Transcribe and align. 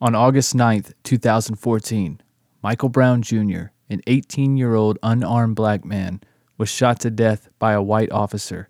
On 0.00 0.14
August 0.14 0.54
9, 0.54 0.84
2014, 1.02 2.20
Michael 2.62 2.88
Brown 2.88 3.20
Jr., 3.20 3.74
an 3.90 4.00
18 4.06 4.56
year 4.56 4.76
old 4.76 4.96
unarmed 5.02 5.56
black 5.56 5.84
man, 5.84 6.20
was 6.56 6.68
shot 6.68 7.00
to 7.00 7.10
death 7.10 7.48
by 7.58 7.72
a 7.72 7.82
white 7.82 8.12
officer, 8.12 8.68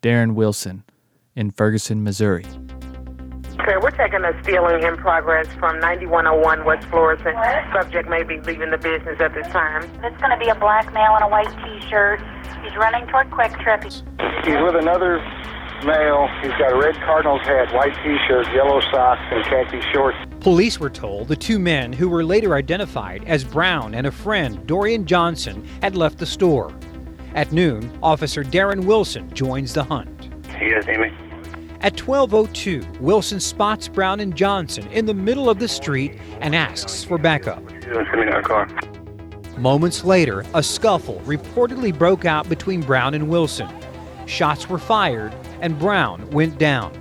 Darren 0.00 0.34
Wilson, 0.34 0.84
in 1.34 1.50
Ferguson, 1.50 2.04
Missouri. 2.04 2.46
Okay, 3.58 3.82
we're 3.82 3.90
taking 3.90 4.22
a 4.22 4.30
stealing 4.44 4.84
in 4.84 4.96
progress 4.96 5.48
from 5.58 5.80
9101 5.80 6.64
West 6.64 6.86
Florissant. 6.86 7.34
Subject 7.74 8.08
may 8.08 8.22
be 8.22 8.38
leaving 8.38 8.70
the 8.70 8.78
business 8.78 9.18
at 9.18 9.34
this 9.34 9.48
time. 9.48 9.82
It's 10.04 10.22
going 10.22 10.30
to 10.30 10.38
be 10.38 10.50
a 10.50 10.54
black 10.54 10.94
male 10.94 11.16
in 11.16 11.24
a 11.24 11.28
white 11.28 11.50
t-shirt. 11.66 12.22
He's 12.62 12.76
running 12.76 13.08
toward 13.08 13.28
QuikTrip. 13.30 13.82
He's 14.46 14.62
with 14.62 14.76
another 14.78 15.18
male. 15.82 16.28
He's 16.42 16.54
got 16.62 16.70
a 16.70 16.78
red 16.78 16.94
Cardinals 17.02 17.42
hat, 17.42 17.74
white 17.74 17.94
t-shirt, 18.06 18.46
yellow 18.54 18.80
socks, 18.94 19.22
and 19.34 19.42
khaki 19.50 19.82
shorts. 19.92 20.29
Police 20.40 20.80
were 20.80 20.88
told 20.88 21.28
the 21.28 21.36
two 21.36 21.58
men, 21.58 21.92
who 21.92 22.08
were 22.08 22.24
later 22.24 22.54
identified 22.54 23.24
as 23.26 23.44
Brown 23.44 23.94
and 23.94 24.06
a 24.06 24.10
friend, 24.10 24.66
Dorian 24.66 25.04
Johnson, 25.04 25.66
had 25.82 25.94
left 25.94 26.16
the 26.16 26.24
store. 26.24 26.72
At 27.34 27.52
noon, 27.52 27.92
Officer 28.02 28.42
Darren 28.42 28.84
Wilson 28.84 29.30
joins 29.34 29.74
the 29.74 29.84
hunt. 29.84 30.30
You 30.58 30.74
guys 30.74 30.86
need 30.86 30.98
me? 30.98 31.12
At 31.82 32.00
1202, 32.00 32.82
Wilson 33.00 33.38
spots 33.38 33.86
Brown 33.86 34.20
and 34.20 34.34
Johnson 34.34 34.86
in 34.88 35.04
the 35.04 35.12
middle 35.12 35.50
of 35.50 35.58
the 35.58 35.68
street 35.68 36.18
and 36.40 36.54
asks 36.54 37.04
for 37.04 37.18
backup. 37.18 37.62
Send 37.82 38.20
me 38.20 38.24
to 38.24 38.32
our 38.32 38.42
car. 38.42 38.68
Moments 39.58 40.04
later, 40.04 40.44
a 40.54 40.62
scuffle 40.62 41.20
reportedly 41.26 41.96
broke 41.96 42.24
out 42.24 42.48
between 42.48 42.80
Brown 42.80 43.12
and 43.12 43.28
Wilson. 43.28 43.68
Shots 44.24 44.70
were 44.70 44.78
fired 44.78 45.34
and 45.60 45.78
Brown 45.78 46.30
went 46.30 46.58
down. 46.58 46.99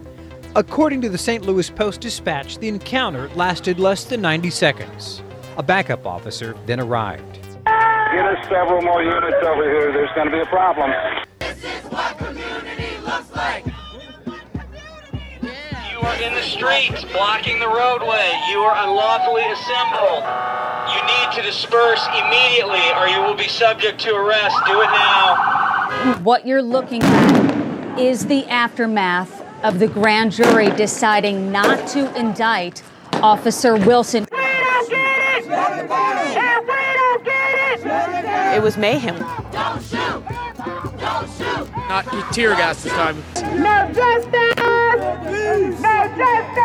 According 0.55 1.01
to 1.01 1.09
the 1.09 1.17
St. 1.17 1.45
Louis 1.45 1.69
Post 1.69 2.01
Dispatch, 2.01 2.57
the 2.57 2.67
encounter 2.67 3.29
lasted 3.35 3.79
less 3.79 4.05
than 4.05 4.21
90 4.21 4.49
seconds. 4.49 5.21
A 5.57 5.63
backup 5.63 6.07
officer 6.07 6.55
then 6.65 6.79
arrived. 6.79 7.35
Get 7.65 8.25
us 8.25 8.47
several 8.49 8.81
more 8.81 9.03
units 9.03 9.37
over 9.43 9.63
here. 9.63 9.93
There's 9.93 10.09
going 10.15 10.25
to 10.25 10.31
be 10.31 10.41
a 10.41 10.47
problem. 10.47 10.91
This 11.39 11.63
is 11.63 11.83
what 11.91 12.17
community 12.17 12.97
looks 13.05 13.31
like. 13.35 13.63
You 15.91 15.99
are 15.99 16.15
in 16.23 16.33
the 16.33 16.41
streets, 16.41 17.05
blocking 17.13 17.59
the 17.59 17.67
roadway. 17.67 18.31
You 18.49 18.59
are 18.61 18.87
unlawfully 18.87 19.43
assembled. 19.51 20.23
You 20.89 21.01
need 21.05 21.31
to 21.35 21.43
disperse 21.43 22.07
immediately, 22.17 22.81
or 22.97 23.07
you 23.07 23.21
will 23.21 23.35
be 23.35 23.47
subject 23.47 23.99
to 24.01 24.15
arrest. 24.15 24.57
Do 24.65 24.81
it 24.81 24.89
now. 24.89 26.17
What 26.23 26.47
you're 26.47 26.63
looking 26.63 27.03
at 27.03 27.99
is 27.99 28.25
the 28.25 28.47
aftermath 28.47 29.38
of 29.63 29.79
the 29.79 29.87
grand 29.87 30.31
jury 30.31 30.69
deciding 30.71 31.51
not 31.51 31.87
to 31.89 32.13
indict 32.17 32.81
Officer 33.13 33.75
Wilson. 33.75 34.25
It 38.51 38.63
was 38.63 38.77
mayhem. 38.77 39.19
Not 41.89 42.05
tear 42.33 42.55
gas 42.55 42.83
this 42.83 42.93
time. 42.93 43.23
No 43.35 43.91
justice! 43.93 44.55
No 45.81 46.13
justice! 46.17 46.59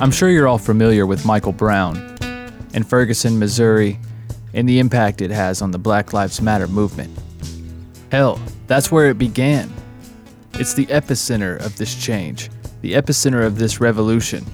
I'm 0.00 0.10
sure 0.10 0.28
you're 0.30 0.48
all 0.48 0.58
familiar 0.58 1.06
with 1.06 1.24
Michael 1.24 1.52
Brown 1.52 1.96
in 2.74 2.82
Ferguson, 2.82 3.38
Missouri, 3.38 3.98
and 4.54 4.68
the 4.68 4.78
impact 4.78 5.20
it 5.22 5.30
has 5.30 5.62
on 5.62 5.70
the 5.70 5.78
Black 5.78 6.12
Lives 6.12 6.40
Matter 6.40 6.66
movement. 6.66 7.10
Hell, 8.10 8.40
that's 8.66 8.92
where 8.92 9.08
it 9.08 9.18
began. 9.18 9.72
It's 10.54 10.74
the 10.74 10.86
epicenter 10.86 11.64
of 11.64 11.76
this 11.76 11.94
change, 11.94 12.50
the 12.82 12.92
epicenter 12.92 13.44
of 13.44 13.58
this 13.58 13.80
revolution. 13.80 14.44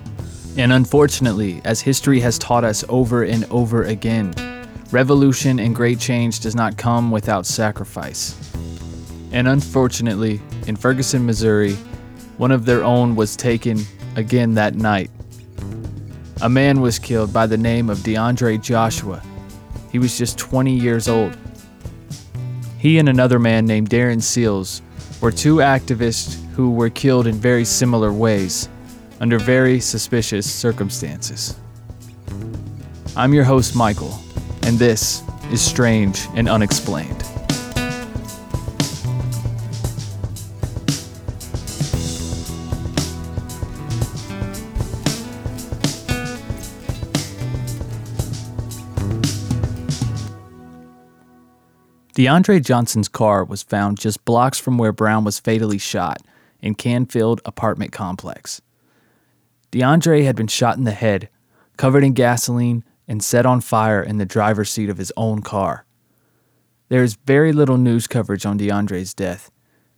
And 0.56 0.72
unfortunately, 0.72 1.60
as 1.64 1.80
history 1.80 2.20
has 2.20 2.38
taught 2.38 2.64
us 2.64 2.84
over 2.88 3.24
and 3.24 3.44
over 3.50 3.84
again, 3.84 4.34
revolution 4.90 5.58
and 5.58 5.74
great 5.74 5.98
change 5.98 6.40
does 6.40 6.54
not 6.54 6.76
come 6.76 7.10
without 7.10 7.46
sacrifice. 7.46 8.36
And 9.32 9.48
unfortunately, 9.48 10.40
in 10.66 10.76
Ferguson, 10.76 11.26
Missouri, 11.26 11.74
one 12.38 12.50
of 12.50 12.64
their 12.64 12.84
own 12.84 13.16
was 13.16 13.36
taken 13.36 13.80
again 14.16 14.54
that 14.54 14.74
night. 14.74 15.10
A 16.40 16.48
man 16.48 16.80
was 16.80 16.98
killed 16.98 17.32
by 17.32 17.46
the 17.46 17.58
name 17.58 17.90
of 17.90 17.98
DeAndre 17.98 18.62
Joshua. 18.62 19.22
He 19.98 20.00
was 20.00 20.16
just 20.16 20.38
20 20.38 20.78
years 20.78 21.08
old. 21.08 21.36
He 22.78 23.00
and 23.00 23.08
another 23.08 23.40
man 23.40 23.66
named 23.66 23.90
Darren 23.90 24.22
Seals 24.22 24.80
were 25.20 25.32
two 25.32 25.56
activists 25.56 26.40
who 26.52 26.70
were 26.70 26.88
killed 26.88 27.26
in 27.26 27.34
very 27.34 27.64
similar 27.64 28.12
ways, 28.12 28.68
under 29.20 29.40
very 29.40 29.80
suspicious 29.80 30.48
circumstances. 30.48 31.58
I'm 33.16 33.34
your 33.34 33.42
host, 33.42 33.74
Michael, 33.74 34.16
and 34.62 34.78
this 34.78 35.24
is 35.50 35.60
Strange 35.60 36.28
and 36.36 36.48
Unexplained. 36.48 37.24
DeAndre 52.18 52.60
Johnson's 52.60 53.06
car 53.06 53.44
was 53.44 53.62
found 53.62 53.96
just 54.00 54.24
blocks 54.24 54.58
from 54.58 54.76
where 54.76 54.90
Brown 54.90 55.22
was 55.22 55.38
fatally 55.38 55.78
shot 55.78 56.20
in 56.60 56.74
Canfield 56.74 57.40
apartment 57.44 57.92
complex. 57.92 58.60
DeAndre 59.70 60.24
had 60.24 60.34
been 60.34 60.48
shot 60.48 60.76
in 60.76 60.82
the 60.82 60.90
head, 60.90 61.28
covered 61.76 62.02
in 62.02 62.14
gasoline, 62.14 62.82
and 63.06 63.22
set 63.22 63.46
on 63.46 63.60
fire 63.60 64.02
in 64.02 64.18
the 64.18 64.26
driver's 64.26 64.68
seat 64.68 64.90
of 64.90 64.98
his 64.98 65.12
own 65.16 65.42
car. 65.42 65.86
There 66.88 67.04
is 67.04 67.16
very 67.24 67.52
little 67.52 67.76
news 67.76 68.08
coverage 68.08 68.44
on 68.44 68.58
DeAndre's 68.58 69.14
death. 69.14 69.52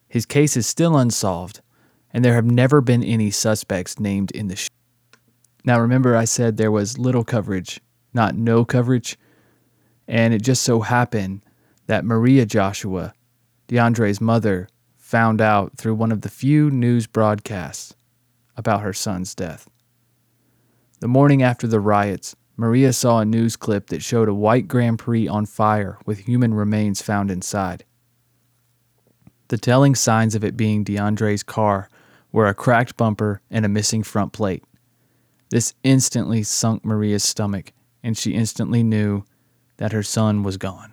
His 0.06 0.26
case 0.26 0.58
is 0.58 0.66
still 0.66 0.98
unsolved, 0.98 1.62
and 2.12 2.22
there 2.22 2.34
have 2.34 2.44
never 2.44 2.82
been 2.82 3.02
any 3.02 3.30
suspects 3.30 3.98
named 3.98 4.30
in 4.32 4.48
the 4.48 4.56
sh- 4.56 4.68
Now 5.64 5.80
remember 5.80 6.14
I 6.14 6.26
said 6.26 6.58
there 6.58 6.70
was 6.70 6.98
little 6.98 7.24
coverage, 7.24 7.80
not 8.12 8.34
no 8.34 8.66
coverage, 8.66 9.18
and 10.06 10.34
it 10.34 10.42
just 10.42 10.62
so 10.62 10.82
happened 10.82 11.40
that 11.90 12.04
Maria 12.04 12.46
Joshua, 12.46 13.12
DeAndre's 13.66 14.20
mother, 14.20 14.68
found 14.96 15.40
out 15.40 15.76
through 15.76 15.96
one 15.96 16.12
of 16.12 16.20
the 16.20 16.28
few 16.28 16.70
news 16.70 17.08
broadcasts 17.08 17.96
about 18.56 18.82
her 18.82 18.92
son's 18.92 19.34
death. 19.34 19.68
The 21.00 21.08
morning 21.08 21.42
after 21.42 21.66
the 21.66 21.80
riots, 21.80 22.36
Maria 22.56 22.92
saw 22.92 23.18
a 23.18 23.24
news 23.24 23.56
clip 23.56 23.88
that 23.88 24.04
showed 24.04 24.28
a 24.28 24.34
white 24.34 24.68
Grand 24.68 25.00
Prix 25.00 25.26
on 25.26 25.46
fire 25.46 25.98
with 26.06 26.20
human 26.20 26.54
remains 26.54 27.02
found 27.02 27.28
inside. 27.28 27.82
The 29.48 29.58
telling 29.58 29.96
signs 29.96 30.36
of 30.36 30.44
it 30.44 30.56
being 30.56 30.84
DeAndre's 30.84 31.42
car 31.42 31.88
were 32.30 32.46
a 32.46 32.54
cracked 32.54 32.96
bumper 32.96 33.40
and 33.50 33.64
a 33.64 33.68
missing 33.68 34.04
front 34.04 34.32
plate. 34.32 34.62
This 35.50 35.74
instantly 35.82 36.44
sunk 36.44 36.84
Maria's 36.84 37.24
stomach, 37.24 37.72
and 38.00 38.16
she 38.16 38.34
instantly 38.34 38.84
knew 38.84 39.24
that 39.78 39.90
her 39.90 40.04
son 40.04 40.44
was 40.44 40.56
gone. 40.56 40.92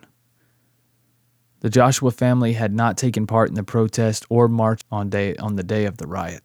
The 1.60 1.70
Joshua 1.70 2.12
family 2.12 2.54
had 2.54 2.74
not 2.74 2.98
taken 2.98 3.26
part 3.26 3.50
in 3.50 3.56
the 3.56 3.64
protest 3.64 4.26
or 4.30 4.48
march 4.48 4.82
on, 4.92 5.10
day, 5.10 5.36
on 5.38 5.56
the 5.56 5.64
day 5.64 5.86
of 5.86 5.98
the 5.98 6.08
riot. 6.08 6.44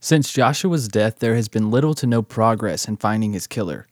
Since 0.00 0.32
Joshua's 0.32 0.88
death, 0.88 1.18
there 1.18 1.34
has 1.34 1.48
been 1.48 1.70
little 1.70 1.92
to 1.94 2.06
no 2.06 2.22
progress 2.22 2.88
in 2.88 2.96
finding 2.96 3.34
his 3.34 3.46
killer. 3.46 3.86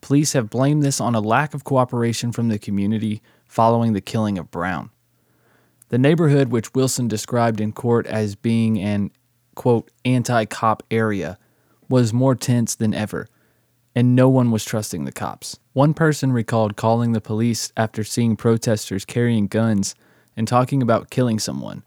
Police 0.00 0.32
have 0.32 0.48
blamed 0.48 0.82
this 0.82 1.00
on 1.00 1.14
a 1.14 1.20
lack 1.20 1.52
of 1.52 1.62
cooperation 1.62 2.32
from 2.32 2.48
the 2.48 2.58
community 2.58 3.20
following 3.46 3.92
the 3.92 4.00
killing 4.00 4.38
of 4.38 4.50
Brown. 4.50 4.90
The 5.90 5.98
neighborhood, 5.98 6.48
which 6.48 6.74
Wilson 6.74 7.06
described 7.06 7.60
in 7.60 7.72
court 7.72 8.06
as 8.06 8.34
being 8.34 8.80
an, 8.80 9.10
quote, 9.54 9.90
anti 10.06 10.46
cop 10.46 10.82
area, 10.90 11.38
was 11.86 12.14
more 12.14 12.34
tense 12.34 12.74
than 12.74 12.94
ever, 12.94 13.28
and 13.94 14.16
no 14.16 14.28
one 14.28 14.50
was 14.50 14.64
trusting 14.64 15.04
the 15.04 15.12
cops. 15.12 15.58
One 15.72 15.94
person 15.94 16.32
recalled 16.32 16.76
calling 16.76 17.12
the 17.12 17.20
police 17.20 17.72
after 17.76 18.04
seeing 18.04 18.36
protesters 18.36 19.04
carrying 19.04 19.46
guns 19.46 19.94
and 20.36 20.48
talking 20.48 20.82
about 20.82 21.10
killing 21.10 21.38
someone. 21.38 21.82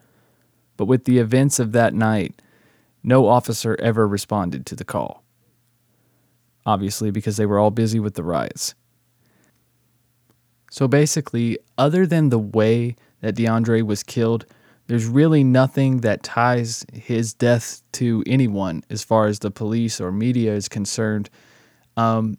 But 0.77 0.85
with 0.85 1.05
the 1.05 1.19
events 1.19 1.59
of 1.59 1.71
that 1.71 1.93
night, 1.93 2.41
no 3.03 3.27
officer 3.27 3.77
ever 3.79 4.07
responded 4.07 4.65
to 4.67 4.75
the 4.75 4.85
call. 4.85 5.23
Obviously, 6.65 7.11
because 7.11 7.37
they 7.37 7.45
were 7.45 7.59
all 7.59 7.71
busy 7.71 7.99
with 7.99 8.15
the 8.15 8.23
riots. 8.23 8.75
So 10.71 10.87
basically, 10.87 11.57
other 11.77 12.05
than 12.05 12.29
the 12.29 12.39
way 12.39 12.95
that 13.21 13.35
DeAndre 13.35 13.83
was 13.83 14.03
killed, 14.03 14.45
there's 14.87 15.05
really 15.05 15.43
nothing 15.43 16.01
that 16.01 16.23
ties 16.23 16.85
his 16.93 17.33
death 17.33 17.81
to 17.93 18.23
anyone 18.27 18.83
as 18.89 19.03
far 19.03 19.27
as 19.27 19.39
the 19.39 19.51
police 19.51 19.99
or 19.99 20.11
media 20.11 20.53
is 20.53 20.67
concerned. 20.67 21.29
Um, 21.97 22.37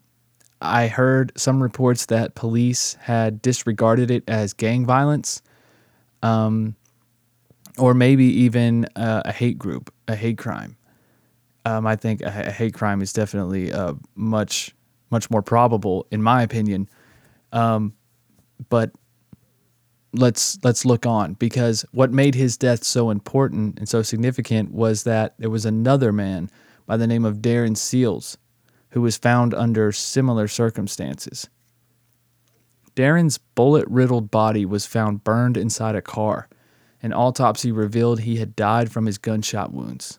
I 0.61 0.89
heard 0.89 1.33
some 1.37 1.63
reports 1.63 2.07
that 2.07 2.35
police 2.35 2.95
had 3.01 3.43
disregarded 3.43 4.11
it 4.11 4.25
as 4.27 4.53
gang 4.53 4.87
violence. 4.87 5.43
Um, 6.23 6.77
or 7.79 7.95
maybe 7.95 8.25
even 8.25 8.87
uh, 8.97 9.23
a 9.25 9.33
hate 9.33 9.59
group, 9.59 9.93
a 10.09 10.17
hate 10.17 10.39
crime. 10.39 10.77
Um, 11.65 11.87
I 11.87 11.97
think 11.97 12.23
a, 12.23 12.45
a, 12.47 12.51
hate 12.51 12.75
crime 12.75 13.03
is 13.03 13.13
definitely 13.13 13.73
uh, 13.73 13.95
much 14.15 14.75
much 15.11 15.31
more 15.31 15.43
probable, 15.43 16.07
in 16.11 16.23
my 16.23 16.43
opinion. 16.43 16.89
Um, 17.53 17.95
but 18.69 18.93
let's 20.13 20.59
let's 20.63 20.85
look 20.85 21.07
on 21.07 21.35
because 21.35 21.85
what 21.93 22.13
made 22.13 22.35
his 22.35 22.57
death 22.57 22.85
so 22.85 23.11
important 23.11 23.79
and 23.79 23.89
so 23.89 24.03
significant 24.03 24.73
was 24.73 25.05
that 25.05 25.35
there 25.39 25.51
was 25.51 25.67
another 25.67 26.13
man 26.13 26.51
by 26.87 26.97
the 26.97 27.07
name 27.07 27.25
of 27.25 27.39
Darren 27.39 27.77
Seals 27.77 28.39
who 28.97 29.03
was 29.03 29.19
found 29.19 29.53
under 29.53 29.93
similar 29.93 30.49
circumstances. 30.49 31.51
Darren's 32.95 33.37
bullet 33.37 33.87
riddled 33.89 34.31
body 34.31 34.65
was 34.65 34.87
found 34.87 35.23
burned 35.23 35.59
inside 35.59 35.95
a 35.95 36.01
car. 36.01 36.49
An 37.03 37.13
autopsy 37.13 37.71
revealed 37.71 38.21
he 38.21 38.37
had 38.37 38.57
died 38.57 38.91
from 38.91 39.05
his 39.05 39.19
gunshot 39.19 39.71
wounds. 39.71 40.19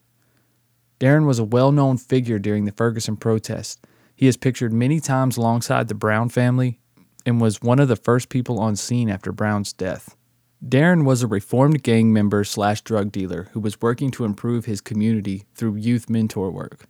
Darren 0.99 1.25
was 1.25 1.39
a 1.39 1.43
well 1.43 1.71
known 1.71 1.97
figure 1.97 2.37
during 2.37 2.65
the 2.65 2.71
Ferguson 2.71 3.17
protest. 3.17 3.83
He 4.15 4.27
is 4.27 4.37
pictured 4.37 4.71
many 4.71 4.99
times 4.99 5.37
alongside 5.37 5.87
the 5.87 5.95
Brown 5.95 6.29
family 6.29 6.79
and 7.25 7.41
was 7.41 7.63
one 7.63 7.79
of 7.79 7.87
the 7.87 7.95
first 7.95 8.29
people 8.29 8.59
on 8.59 8.75
scene 8.75 9.09
after 9.09 9.31
Brown's 9.31 9.73
death. 9.73 10.15
Darren 10.63 11.03
was 11.03 11.23
a 11.23 11.27
reformed 11.27 11.81
gang 11.81 12.13
member 12.13 12.43
slash 12.43 12.81
drug 12.81 13.11
dealer 13.11 13.49
who 13.53 13.59
was 13.59 13.81
working 13.81 14.11
to 14.11 14.23
improve 14.23 14.65
his 14.65 14.81
community 14.81 15.45
through 15.55 15.77
youth 15.77 16.11
mentor 16.11 16.51
work. 16.51 16.85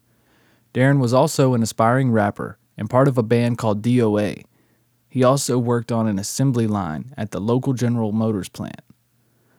Darren 0.77 0.99
was 0.99 1.11
also 1.11 1.55
an 1.55 1.63
aspiring 1.63 2.11
rapper 2.11 2.59
and 2.77 2.87
part 2.87 3.07
of 3.07 3.17
a 3.17 3.23
band 3.23 3.57
called 3.57 3.81
DOA. 3.81 4.43
He 5.09 5.23
also 5.23 5.57
worked 5.57 5.91
on 5.91 6.05
an 6.05 6.19
assembly 6.19 6.67
line 6.67 7.15
at 7.17 7.31
the 7.31 7.41
local 7.41 7.73
General 7.73 8.11
Motors 8.11 8.47
plant. 8.47 8.81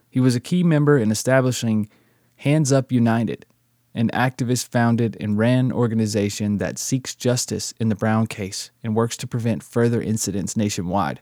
He 0.08 0.20
was 0.20 0.36
a 0.36 0.40
key 0.40 0.62
member 0.62 0.96
in 0.96 1.10
establishing 1.10 1.88
Hands 2.36 2.70
Up 2.70 2.92
United, 2.92 3.46
an 3.94 4.10
activist 4.10 4.68
founded 4.68 5.16
and 5.18 5.36
ran 5.36 5.72
organization 5.72 6.58
that 6.58 6.78
seeks 6.78 7.16
justice 7.16 7.74
in 7.80 7.88
the 7.88 7.96
Brown 7.96 8.28
case 8.28 8.70
and 8.84 8.94
works 8.94 9.16
to 9.16 9.26
prevent 9.26 9.64
further 9.64 10.00
incidents 10.00 10.56
nationwide. 10.56 11.20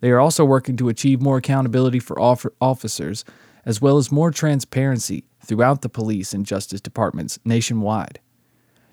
They 0.00 0.10
are 0.10 0.20
also 0.20 0.44
working 0.44 0.76
to 0.76 0.90
achieve 0.90 1.22
more 1.22 1.38
accountability 1.38 2.00
for 2.00 2.20
officers, 2.20 3.24
as 3.64 3.80
well 3.80 3.96
as 3.96 4.12
more 4.12 4.30
transparency 4.30 5.24
throughout 5.42 5.80
the 5.80 5.88
police 5.88 6.34
and 6.34 6.44
justice 6.44 6.82
departments 6.82 7.38
nationwide. 7.42 8.20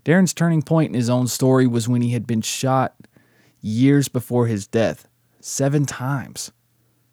Darren's 0.06 0.34
turning 0.34 0.62
point 0.62 0.90
in 0.90 0.94
his 0.94 1.10
own 1.10 1.28
story 1.28 1.66
was 1.66 1.90
when 1.90 2.04
he 2.04 2.12
had 2.12 2.28
been 2.28 2.42
shot 2.42 2.96
years 3.60 4.08
before 4.08 4.46
his 4.46 4.68
death, 4.68 5.08
seven 5.42 5.86
times. 5.86 6.52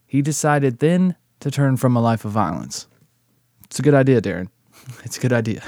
He 0.06 0.20
decided 0.20 0.78
then 0.78 1.16
to 1.40 1.50
turn 1.50 1.78
from 1.78 1.96
a 1.96 2.02
life 2.02 2.26
of 2.26 2.32
violence. 2.32 2.86
It's 3.64 3.78
a 3.78 3.82
good 3.82 3.94
idea, 3.94 4.20
Darren. 4.20 4.48
It's 5.04 5.16
a 5.16 5.20
good 5.20 5.32
idea. 5.32 5.62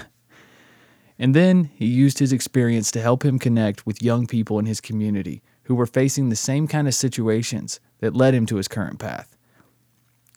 And 1.19 1.35
then 1.35 1.71
he 1.75 1.87
used 1.87 2.19
his 2.19 2.33
experience 2.33 2.91
to 2.91 3.01
help 3.01 3.25
him 3.25 3.39
connect 3.39 3.87
with 3.87 4.03
young 4.03 4.27
people 4.27 4.59
in 4.59 4.67
his 4.67 4.81
community 4.81 5.43
who 5.65 5.75
were 5.75 5.87
facing 5.87 6.29
the 6.29 6.37
same 6.37 6.67
kind 6.69 6.87
of 6.87 6.95
situations 6.95 7.81
that 8.01 8.17
led 8.17 8.35
him 8.35 8.45
to 8.47 8.57
his 8.57 8.69
current 8.69 8.99
path. 8.99 9.35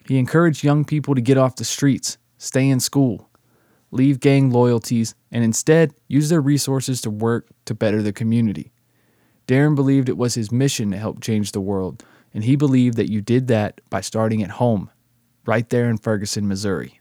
He 0.06 0.18
encouraged 0.18 0.64
young 0.64 0.84
people 0.84 1.14
to 1.14 1.20
get 1.20 1.36
off 1.36 1.56
the 1.56 1.64
streets, 1.64 2.16
stay 2.38 2.68
in 2.68 2.80
school, 2.80 3.27
leave 3.90 4.20
gang 4.20 4.50
loyalties, 4.50 5.14
and 5.30 5.44
instead 5.44 5.94
use 6.06 6.28
their 6.28 6.40
resources 6.40 7.00
to 7.00 7.10
work 7.10 7.48
to 7.64 7.74
better 7.74 8.02
the 8.02 8.12
community. 8.12 8.72
Darren 9.46 9.74
believed 9.74 10.08
it 10.08 10.18
was 10.18 10.34
his 10.34 10.52
mission 10.52 10.90
to 10.90 10.98
help 10.98 11.20
change 11.20 11.52
the 11.52 11.60
world, 11.60 12.04
and 12.34 12.44
he 12.44 12.56
believed 12.56 12.96
that 12.96 13.10
you 13.10 13.20
did 13.20 13.48
that 13.48 13.80
by 13.88 14.00
starting 14.00 14.42
at 14.42 14.50
home, 14.50 14.90
right 15.46 15.68
there 15.70 15.88
in 15.88 15.96
Ferguson, 15.96 16.46
Missouri. 16.46 17.00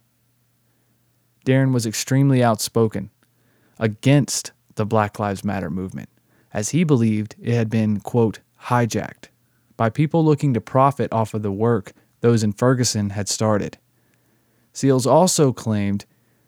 Darren 1.46 1.74
was 1.74 1.86
extremely 1.86 2.44
outspoken 2.44 3.10
against 3.80 4.52
the 4.76 4.86
Black 4.86 5.20
Lives 5.20 5.44
Matter 5.44 5.70
movement, 5.70 6.10
as 6.54 6.70
he 6.70 6.84
believed 6.84 7.36
it 7.42 7.54
had 7.54 7.70
been, 7.70 8.00
quote, 8.00 8.40
hijacked 8.64 9.30
by 9.76 9.90
people 9.90 10.26
looking 10.26 10.54
to 10.54 10.62
profit 10.62 11.12
off 11.14 11.34
of 11.34 11.44
the 11.44 11.52
work 11.52 11.94
those 12.22 12.44
in 12.44 12.52
Ferguson 12.52 13.12
had 13.12 13.30
started. 13.30 13.78
Seals 14.74 15.06
also 15.06 15.54
claimed 15.54 16.06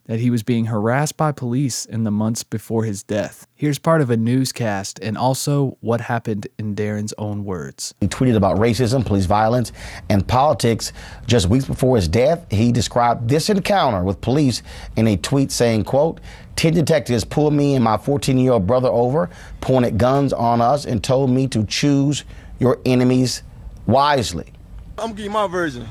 that 0.10 0.20
he 0.20 0.32
was 0.32 0.42
being 0.42 0.66
harassed 0.66 1.16
by 1.18 1.32
police 1.32 1.86
in 1.86 2.04
the 2.04 2.10
months 2.10 2.42
before 2.42 2.84
his 2.84 3.04
death. 3.04 3.46
Here's 3.54 3.78
part 3.78 4.02
of 4.02 4.10
a 4.10 4.18
newscast 4.18 4.98
and 5.04 5.16
also 5.16 5.78
what 5.82 6.02
happened 6.02 6.48
in 6.58 6.74
Darren's 6.74 7.14
own 7.20 7.46
words. 7.46 7.94
He 8.02 8.08
tweeted 8.08 8.36
about 8.36 8.58
racism, 8.58 9.06
police 9.06 9.28
violence, 9.28 9.72
and 10.10 10.28
politics 10.28 10.94
just 11.28 11.48
weeks 11.48 11.66
before 11.66 11.96
his 11.96 12.08
death. 12.08 12.44
He 12.50 12.72
described 12.72 13.30
this 13.30 13.52
encounter 13.52 14.04
with 14.04 14.20
police 14.20 14.64
in 14.96 15.06
a 15.06 15.16
tweet 15.16 15.52
saying, 15.52 15.84
quote, 15.84 16.20
10 16.56 16.74
detectives 16.74 17.24
pulled 17.24 17.54
me 17.54 17.76
and 17.76 17.84
my 17.84 17.96
14-year-old 17.96 18.66
brother 18.66 18.90
over, 18.90 19.30
pointed 19.62 20.00
guns 20.00 20.34
on 20.34 20.60
us, 20.60 20.86
and 20.86 21.04
told 21.04 21.30
me 21.30 21.48
to 21.50 21.64
choose 21.68 22.24
your 22.58 22.80
enemies 22.84 23.44
wisely. 23.86 24.54
I'm 24.98 25.14
giving 25.14 25.34
my 25.34 25.46
version. 25.46 25.88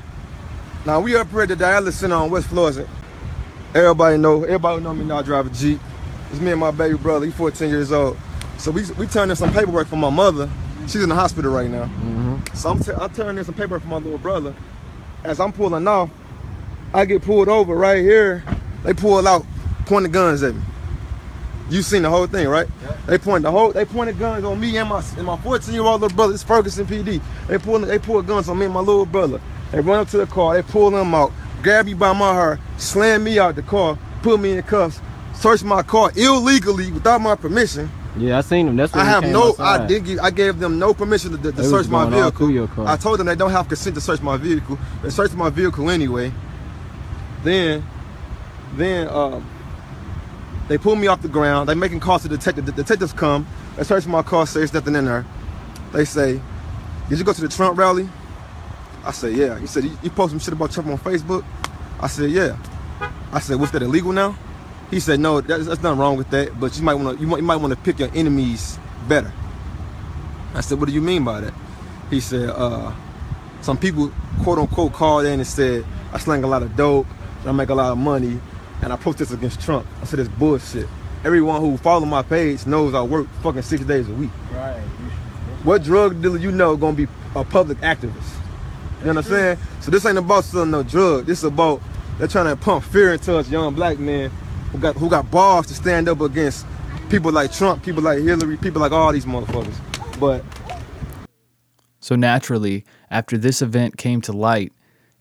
Now, 0.85 0.99
we 0.99 1.15
up 1.15 1.29
here 1.29 1.43
at 1.43 1.47
the 1.47 1.55
dialysis 1.55 1.93
center 1.93 2.15
on 2.15 2.29
West 2.29 2.49
Florissant. 2.49 2.89
Everybody 3.75 4.17
know, 4.17 4.43
everybody 4.43 4.81
know 4.81 4.93
me 4.95 5.05
now. 5.05 5.19
I 5.19 5.21
drive 5.21 5.45
a 5.45 5.49
Jeep. 5.51 5.79
It's 6.31 6.39
me 6.39 6.51
and 6.51 6.59
my 6.59 6.71
baby 6.71 6.97
brother. 6.97 7.25
He's 7.25 7.35
14 7.35 7.69
years 7.69 7.91
old. 7.91 8.17
So 8.57 8.71
we 8.71 8.83
we 8.97 9.05
turned 9.05 9.29
in 9.29 9.37
some 9.37 9.53
paperwork 9.53 9.87
for 9.87 9.95
my 9.95 10.09
mother. 10.09 10.49
She's 10.87 11.03
in 11.03 11.09
the 11.09 11.15
hospital 11.15 11.51
right 11.51 11.69
now. 11.69 11.83
Mm-hmm. 11.83 12.55
So 12.55 12.71
I'm 12.71 12.79
t- 12.79 12.91
I 12.99 13.07
turned 13.09 13.37
in 13.37 13.45
some 13.45 13.53
paperwork 13.53 13.83
for 13.83 13.87
my 13.89 13.97
little 13.97 14.17
brother. 14.17 14.55
As 15.23 15.39
I'm 15.39 15.53
pulling 15.53 15.87
off, 15.87 16.09
I 16.95 17.05
get 17.05 17.21
pulled 17.21 17.47
over 17.47 17.75
right 17.75 17.99
here. 18.01 18.43
They 18.83 18.93
pull 18.93 19.27
out, 19.27 19.45
pointing 19.85 20.11
guns 20.11 20.41
at 20.41 20.55
me. 20.55 20.61
You 21.69 21.83
seen 21.83 22.01
the 22.01 22.09
whole 22.09 22.25
thing, 22.25 22.47
right? 22.47 22.67
Yeah. 22.81 22.97
They 23.05 23.17
point 23.19 23.43
the 23.43 23.51
whole 23.51 23.71
they 23.71 23.85
pointed 23.85 24.17
guns 24.17 24.43
on 24.45 24.59
me 24.59 24.75
and 24.77 24.89
my 24.89 25.03
and 25.15 25.27
my 25.27 25.37
14 25.37 25.71
year 25.75 25.83
old 25.83 26.01
little 26.01 26.15
brother. 26.15 26.33
It's 26.33 26.41
Ferguson 26.41 26.87
PD. 26.87 27.21
They 27.47 27.59
pull 27.59 27.77
they 27.79 27.99
pull 27.99 28.23
guns 28.23 28.49
on 28.49 28.57
me 28.57 28.65
and 28.65 28.73
my 28.73 28.79
little 28.79 29.05
brother. 29.05 29.39
They 29.71 29.79
run 29.79 29.99
up 29.99 30.09
to 30.09 30.17
the 30.17 30.25
car. 30.25 30.55
They 30.55 30.63
pull 30.63 30.89
them 30.89 31.13
out 31.13 31.31
grab 31.61 31.85
me 31.85 31.93
by 31.93 32.13
my 32.13 32.33
hair, 32.33 32.59
slam 32.77 33.23
me 33.23 33.39
out 33.39 33.55
the 33.55 33.61
car, 33.61 33.97
put 34.21 34.39
me 34.39 34.53
in 34.53 34.63
cuffs, 34.63 35.01
search 35.33 35.63
my 35.63 35.83
car 35.83 36.11
illegally 36.15 36.91
without 36.91 37.21
my 37.21 37.35
permission. 37.35 37.89
Yeah, 38.17 38.39
I 38.39 38.41
seen 38.41 38.65
them. 38.65 38.75
That's 38.75 38.91
what 38.91 39.01
I 39.01 39.05
have 39.05 39.23
no. 39.23 39.49
Outside. 39.49 39.81
I 39.81 39.87
did. 39.87 40.05
Give, 40.05 40.19
I 40.19 40.31
gave 40.31 40.59
them 40.59 40.79
no 40.79 40.93
permission 40.93 41.31
to, 41.31 41.37
to, 41.37 41.51
to 41.51 41.63
search 41.63 41.87
my 41.87 42.09
vehicle. 42.09 42.67
I 42.85 42.97
told 42.97 43.19
them 43.19 43.27
they 43.27 43.35
don't 43.35 43.51
have 43.51 43.67
consent 43.67 43.95
to 43.95 44.01
search 44.01 44.21
my 44.21 44.35
vehicle. 44.35 44.77
They 45.03 45.09
searched 45.09 45.35
my 45.35 45.49
vehicle 45.49 45.89
anyway. 45.89 46.33
Then, 47.43 47.85
then 48.73 49.07
um, 49.07 49.47
they 50.67 50.77
pull 50.77 50.95
me 50.95 51.07
off 51.07 51.21
the 51.21 51.29
ground. 51.29 51.69
They 51.69 51.75
making 51.75 51.99
calls 51.99 52.23
to 52.23 52.27
the 52.27 52.37
detective. 52.37 52.65
The 52.65 52.71
detectives 52.71 53.13
come. 53.13 53.47
They 53.77 53.83
search 53.83 54.05
my 54.07 54.23
car. 54.23 54.45
Say 54.47 54.61
there's 54.61 54.73
nothing 54.73 54.95
in 54.95 55.05
there. 55.05 55.25
They 55.93 56.03
say, 56.03 56.41
"Did 57.09 57.19
you 57.19 57.23
go 57.23 57.31
to 57.31 57.41
the 57.41 57.47
Trump 57.47 57.77
rally?" 57.77 58.09
I 59.03 59.11
said, 59.11 59.33
yeah. 59.33 59.57
He 59.59 59.67
said, 59.67 59.83
you 59.83 60.09
post 60.09 60.31
some 60.31 60.39
shit 60.39 60.53
about 60.53 60.71
Trump 60.71 60.89
on 60.89 60.97
Facebook? 60.97 61.45
I 61.99 62.07
said, 62.07 62.31
yeah. 62.31 62.57
I 63.31 63.39
said, 63.39 63.59
what's 63.59 63.71
that 63.71 63.81
illegal 63.81 64.11
now? 64.11 64.37
He 64.89 64.99
said, 64.99 65.19
no, 65.19 65.39
that's, 65.41 65.67
that's 65.67 65.81
nothing 65.81 65.99
wrong 65.99 66.17
with 66.17 66.29
that, 66.31 66.59
but 66.59 66.75
you 66.77 66.83
might 66.83 66.95
want 66.95 67.17
to 67.17 67.21
you 67.21 67.27
might, 67.27 67.37
you 67.37 67.43
might 67.43 67.57
want 67.57 67.71
to 67.71 67.79
pick 67.79 67.99
your 67.99 68.09
enemies 68.15 68.79
better. 69.07 69.31
I 70.55 70.61
said, 70.61 70.79
what 70.79 70.87
do 70.87 70.93
you 70.93 71.01
mean 71.01 71.23
by 71.23 71.41
that? 71.41 71.53
He 72.09 72.19
said, 72.19 72.49
uh, 72.49 72.91
some 73.61 73.77
people 73.77 74.11
quote 74.41 74.57
unquote 74.57 74.93
called 74.93 75.25
in 75.25 75.39
and 75.39 75.47
said, 75.47 75.85
I 76.11 76.17
slang 76.17 76.43
a 76.43 76.47
lot 76.47 76.63
of 76.63 76.75
dope, 76.75 77.05
I 77.45 77.51
make 77.51 77.69
a 77.69 77.75
lot 77.75 77.91
of 77.91 77.99
money, 77.99 78.39
and 78.81 78.91
I 78.91 78.95
protest 78.95 79.31
against 79.31 79.61
Trump. 79.61 79.85
I 80.01 80.05
said, 80.05 80.19
it's 80.19 80.29
bullshit. 80.29 80.87
Everyone 81.23 81.61
who 81.61 81.77
follow 81.77 82.05
my 82.05 82.23
page 82.23 82.65
knows 82.65 82.95
I 82.95 83.03
work 83.03 83.27
fucking 83.43 83.61
six 83.61 83.83
days 83.83 84.09
a 84.09 84.13
week. 84.13 84.31
Right. 84.53 84.79
What 85.63 85.83
drug 85.83 86.21
dealer 86.21 86.37
you 86.37 86.51
know 86.51 86.77
gonna 86.77 86.95
be 86.95 87.07
a 87.35 87.43
public 87.43 87.77
activist? 87.79 88.37
You 88.99 89.05
know 89.05 89.13
what 89.13 89.25
I'm 89.25 89.31
saying? 89.31 89.57
So 89.81 89.91
this 89.91 90.05
ain't 90.05 90.17
about 90.17 90.43
selling 90.43 90.71
no 90.71 90.83
drug. 90.83 91.25
This 91.25 91.39
is 91.39 91.45
about 91.45 91.81
they're 92.17 92.27
trying 92.27 92.47
to 92.47 92.55
pump 92.57 92.83
fear 92.83 93.13
into 93.13 93.37
us 93.37 93.49
young 93.49 93.73
black 93.73 93.97
men 93.97 94.29
who 94.71 94.77
got 94.77 94.95
who 94.97 95.09
got 95.09 95.31
balls 95.31 95.67
to 95.67 95.73
stand 95.73 96.09
up 96.09 96.19
against 96.19 96.65
people 97.09 97.31
like 97.31 97.51
Trump, 97.51 97.81
people 97.83 98.03
like 98.03 98.19
Hillary, 98.19 98.57
people 98.57 98.81
like 98.81 98.91
all 98.91 99.11
these 99.13 99.25
motherfuckers. 99.25 99.75
But 100.19 100.43
so 102.01 102.15
naturally, 102.15 102.83
after 103.09 103.37
this 103.37 103.61
event 103.61 103.97
came 103.97 104.21
to 104.21 104.33
light, 104.33 104.73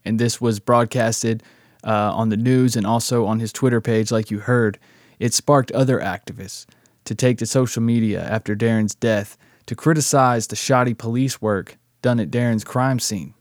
and 0.04 0.18
this 0.18 0.40
was 0.40 0.58
broadcasted 0.58 1.42
uh, 1.85 2.12
on 2.14 2.30
the 2.30 2.37
news 2.37 2.76
and 2.76 2.87
also 2.87 3.26
on 3.26 3.40
his 3.40 3.52
Twitter 3.52 3.80
page, 3.80 4.11
like 4.11 4.30
you 4.30 4.40
heard, 4.40 4.78
it 5.18 5.35
sparked 5.35 5.70
other 5.73 6.00
activists 6.00 6.66
to 7.04 7.14
take 7.14 7.38
to 7.38 7.47
social 7.47 7.82
media 7.82 8.23
after 8.23 8.56
Darren's 8.56 8.94
death 8.94 9.37
to 9.66 9.75
criticize 9.75 10.47
the 10.47 10.56
shoddy 10.56 10.94
police 10.94 11.40
work 11.40 11.78
done 12.02 12.18
at 12.18 12.30
Darren's 12.30 12.64
crime 12.64 12.99
scene. 12.99 13.35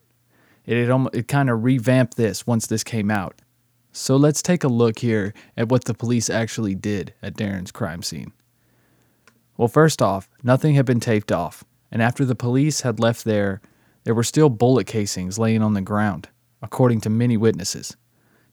It, 0.67 0.77
it, 0.77 1.09
it 1.13 1.27
kind 1.27 1.49
of 1.49 1.63
revamped 1.63 2.17
this 2.17 2.45
once 2.45 2.67
this 2.67 2.83
came 2.83 3.09
out. 3.09 3.41
So 3.91 4.15
let's 4.15 4.43
take 4.43 4.63
a 4.63 4.67
look 4.67 4.99
here 4.99 5.33
at 5.55 5.69
what 5.69 5.85
the 5.85 5.95
police 5.95 6.29
actually 6.29 6.75
did 6.75 7.15
at 7.23 7.35
Darren's 7.35 7.71
crime 7.71 8.03
scene. 8.03 8.31
Well, 9.57 9.67
first 9.67 10.03
off, 10.03 10.29
nothing 10.43 10.75
had 10.75 10.85
been 10.85 10.99
taped 10.99 11.31
off, 11.31 11.63
and 11.91 11.99
after 11.99 12.23
the 12.23 12.35
police 12.35 12.81
had 12.81 12.99
left 12.99 13.23
there, 13.23 13.59
there 14.03 14.13
were 14.13 14.23
still 14.23 14.49
bullet 14.49 14.85
casings 14.85 15.39
laying 15.39 15.63
on 15.63 15.73
the 15.73 15.81
ground, 15.81 16.29
according 16.61 17.01
to 17.01 17.09
many 17.09 17.37
witnesses. 17.37 17.97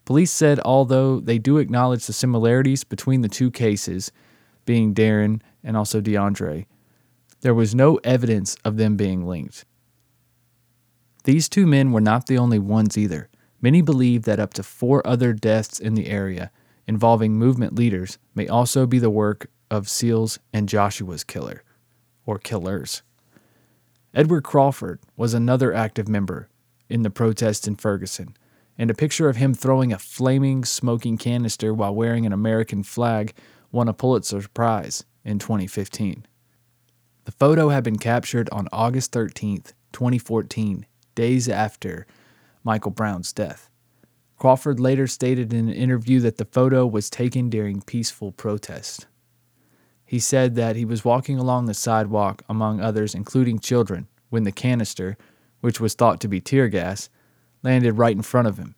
Police 0.06 0.30
said 0.30 0.60
although 0.64 1.20
they 1.20 1.38
do 1.38 1.58
acknowledge 1.58 2.06
the 2.06 2.12
similarities 2.12 2.84
between 2.84 3.20
the 3.20 3.28
two 3.28 3.50
cases, 3.50 4.12
being 4.64 4.94
Darren 4.94 5.42
and 5.62 5.76
also 5.76 6.00
DeAndre, 6.00 6.66
there 7.42 7.54
was 7.54 7.74
no 7.74 7.96
evidence 8.04 8.56
of 8.64 8.78
them 8.78 8.96
being 8.96 9.26
linked. 9.26 9.66
These 11.24 11.48
two 11.48 11.66
men 11.66 11.90
were 11.90 12.02
not 12.02 12.26
the 12.26 12.38
only 12.38 12.58
ones 12.58 12.98
either. 12.98 13.28
Many 13.60 13.80
believe 13.80 14.24
that 14.24 14.38
up 14.38 14.52
to 14.54 14.62
four 14.62 15.06
other 15.06 15.32
deaths 15.32 15.80
in 15.80 15.94
the 15.94 16.08
area 16.08 16.50
involving 16.86 17.32
movement 17.32 17.74
leaders 17.74 18.18
may 18.34 18.46
also 18.46 18.86
be 18.86 18.98
the 18.98 19.10
work 19.10 19.50
of 19.70 19.88
Seals 19.88 20.38
and 20.52 20.68
Joshua's 20.68 21.24
killer, 21.24 21.62
or 22.26 22.38
killers. 22.38 23.02
Edward 24.12 24.44
Crawford 24.44 25.00
was 25.16 25.32
another 25.32 25.72
active 25.72 26.08
member 26.08 26.48
in 26.90 27.02
the 27.02 27.10
protests 27.10 27.66
in 27.66 27.76
Ferguson, 27.76 28.36
and 28.76 28.90
a 28.90 28.94
picture 28.94 29.30
of 29.30 29.36
him 29.36 29.54
throwing 29.54 29.94
a 29.94 29.98
flaming, 29.98 30.62
smoking 30.64 31.16
canister 31.16 31.72
while 31.72 31.94
wearing 31.94 32.26
an 32.26 32.34
American 32.34 32.82
flag 32.82 33.32
won 33.72 33.88
a 33.88 33.94
Pulitzer 33.94 34.46
Prize 34.52 35.04
in 35.24 35.38
2015. 35.38 36.26
The 37.24 37.32
photo 37.32 37.70
had 37.70 37.82
been 37.82 37.98
captured 37.98 38.50
on 38.50 38.68
August 38.72 39.10
13, 39.12 39.62
2014, 39.92 40.84
days 41.14 41.48
after 41.48 42.06
Michael 42.62 42.90
Brown's 42.90 43.32
death. 43.32 43.70
Crawford 44.36 44.80
later 44.80 45.06
stated 45.06 45.52
in 45.52 45.68
an 45.68 45.74
interview 45.74 46.20
that 46.20 46.36
the 46.36 46.44
photo 46.44 46.86
was 46.86 47.08
taken 47.08 47.48
during 47.48 47.82
peaceful 47.82 48.32
protest. 48.32 49.06
He 50.04 50.18
said 50.18 50.54
that 50.56 50.76
he 50.76 50.84
was 50.84 51.04
walking 51.04 51.38
along 51.38 51.66
the 51.66 51.74
sidewalk, 51.74 52.42
among 52.48 52.80
others, 52.80 53.14
including 53.14 53.58
children, 53.58 54.06
when 54.30 54.44
the 54.44 54.52
canister, 54.52 55.16
which 55.60 55.80
was 55.80 55.94
thought 55.94 56.20
to 56.20 56.28
be 56.28 56.40
tear 56.40 56.68
gas, 56.68 57.08
landed 57.62 57.92
right 57.92 58.14
in 58.14 58.22
front 58.22 58.48
of 58.48 58.58
him. 58.58 58.74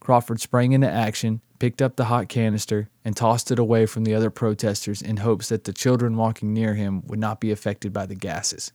Crawford 0.00 0.40
sprang 0.40 0.72
into 0.72 0.90
action, 0.90 1.40
picked 1.58 1.82
up 1.82 1.96
the 1.96 2.06
hot 2.06 2.28
canister, 2.28 2.88
and 3.04 3.16
tossed 3.16 3.50
it 3.50 3.58
away 3.58 3.86
from 3.86 4.04
the 4.04 4.14
other 4.14 4.30
protesters 4.30 5.02
in 5.02 5.18
hopes 5.18 5.48
that 5.48 5.64
the 5.64 5.72
children 5.72 6.16
walking 6.16 6.52
near 6.52 6.74
him 6.74 7.02
would 7.06 7.18
not 7.18 7.40
be 7.40 7.50
affected 7.50 7.92
by 7.92 8.06
the 8.06 8.14
gases. 8.14 8.72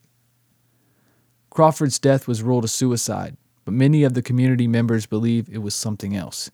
Crawford's 1.53 1.99
death 1.99 2.27
was 2.27 2.41
ruled 2.41 2.65
a 2.65 2.67
suicide, 2.67 3.37
but 3.63 3.75
many 3.75 4.03
of 4.03 4.15
the 4.15 4.23
community 4.23 4.67
members 4.67 5.05
believe 5.05 5.47
it 5.47 5.59
was 5.59 5.75
something 5.75 6.15
else. 6.15 6.49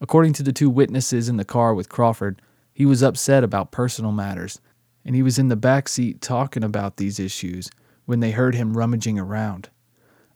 According 0.00 0.32
to 0.32 0.42
the 0.42 0.54
two 0.54 0.70
witnesses 0.70 1.28
in 1.28 1.36
the 1.36 1.44
car 1.44 1.74
with 1.74 1.90
Crawford, 1.90 2.40
he 2.72 2.86
was 2.86 3.02
upset 3.02 3.44
about 3.44 3.72
personal 3.72 4.10
matters, 4.10 4.58
and 5.04 5.14
he 5.14 5.22
was 5.22 5.38
in 5.38 5.48
the 5.48 5.54
back 5.54 5.86
seat 5.86 6.22
talking 6.22 6.64
about 6.64 6.96
these 6.96 7.20
issues 7.20 7.68
when 8.06 8.20
they 8.20 8.30
heard 8.30 8.54
him 8.54 8.74
rummaging 8.74 9.18
around. 9.18 9.68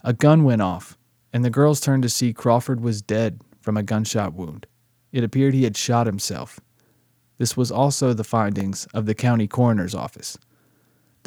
A 0.03 0.13
gun 0.13 0.43
went 0.43 0.61
off, 0.61 0.95
and 1.33 1.43
the 1.43 1.49
girls 1.49 1.79
turned 1.79 2.03
to 2.03 2.09
see 2.09 2.33
Crawford 2.33 2.81
was 2.81 3.01
dead 3.01 3.41
from 3.61 3.77
a 3.77 3.83
gunshot 3.83 4.35
wound. 4.35 4.67
It 5.11 5.23
appeared 5.23 5.55
he 5.55 5.63
had 5.63 5.75
shot 5.75 6.05
himself. 6.05 6.59
This 7.39 7.57
was 7.57 7.71
also 7.71 8.13
the 8.13 8.23
findings 8.23 8.85
of 8.93 9.07
the 9.07 9.15
county 9.15 9.47
coroner's 9.47 9.95
office. 9.95 10.37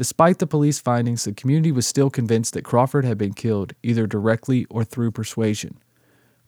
Despite 0.00 0.38
the 0.38 0.46
police 0.46 0.80
findings, 0.80 1.24
the 1.24 1.34
community 1.34 1.70
was 1.70 1.86
still 1.86 2.08
convinced 2.08 2.54
that 2.54 2.64
Crawford 2.64 3.04
had 3.04 3.18
been 3.18 3.34
killed 3.34 3.74
either 3.82 4.06
directly 4.06 4.64
or 4.70 4.82
through 4.82 5.10
persuasion. 5.10 5.76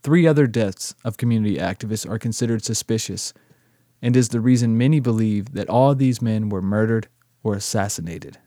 Three 0.03 0.27
other 0.27 0.47
deaths 0.47 0.95
of 1.05 1.19
community 1.19 1.59
activists 1.59 2.09
are 2.09 2.19
considered 2.19 2.65
suspicious, 2.65 3.35
and 4.01 4.17
is 4.17 4.31
the 4.31 4.41
reason 4.41 4.79
many 4.79 5.01
believe 5.01 5.53
that 5.53 5.69
all 5.69 5.95
these 5.95 6.23
men 6.23 6.49
were 6.49 6.63
murdered 6.63 7.09
or 7.43 7.55
assassinated. 7.55 8.39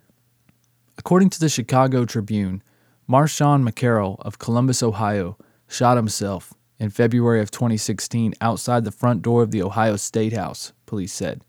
According 0.98 1.30
to 1.30 1.40
the 1.40 1.50
Chicago 1.50 2.06
Tribune, 2.06 2.64
Marshawn 3.08 3.64
McCarrel 3.64 4.20
of 4.22 4.40
Columbus, 4.40 4.82
Ohio, 4.82 5.38
shot 5.68 5.98
himself 5.98 6.56
in 6.80 6.90
February 6.90 7.42
of 7.42 7.52
2016 7.52 8.34
outside 8.42 8.84
the 8.84 8.92
front 8.92 9.22
door 9.22 9.44
of 9.44 9.52
the 9.52 9.62
Ohio 9.62 9.98
State 9.98 10.34
House, 10.34 10.74
police 10.88 11.14
said. 11.14 11.44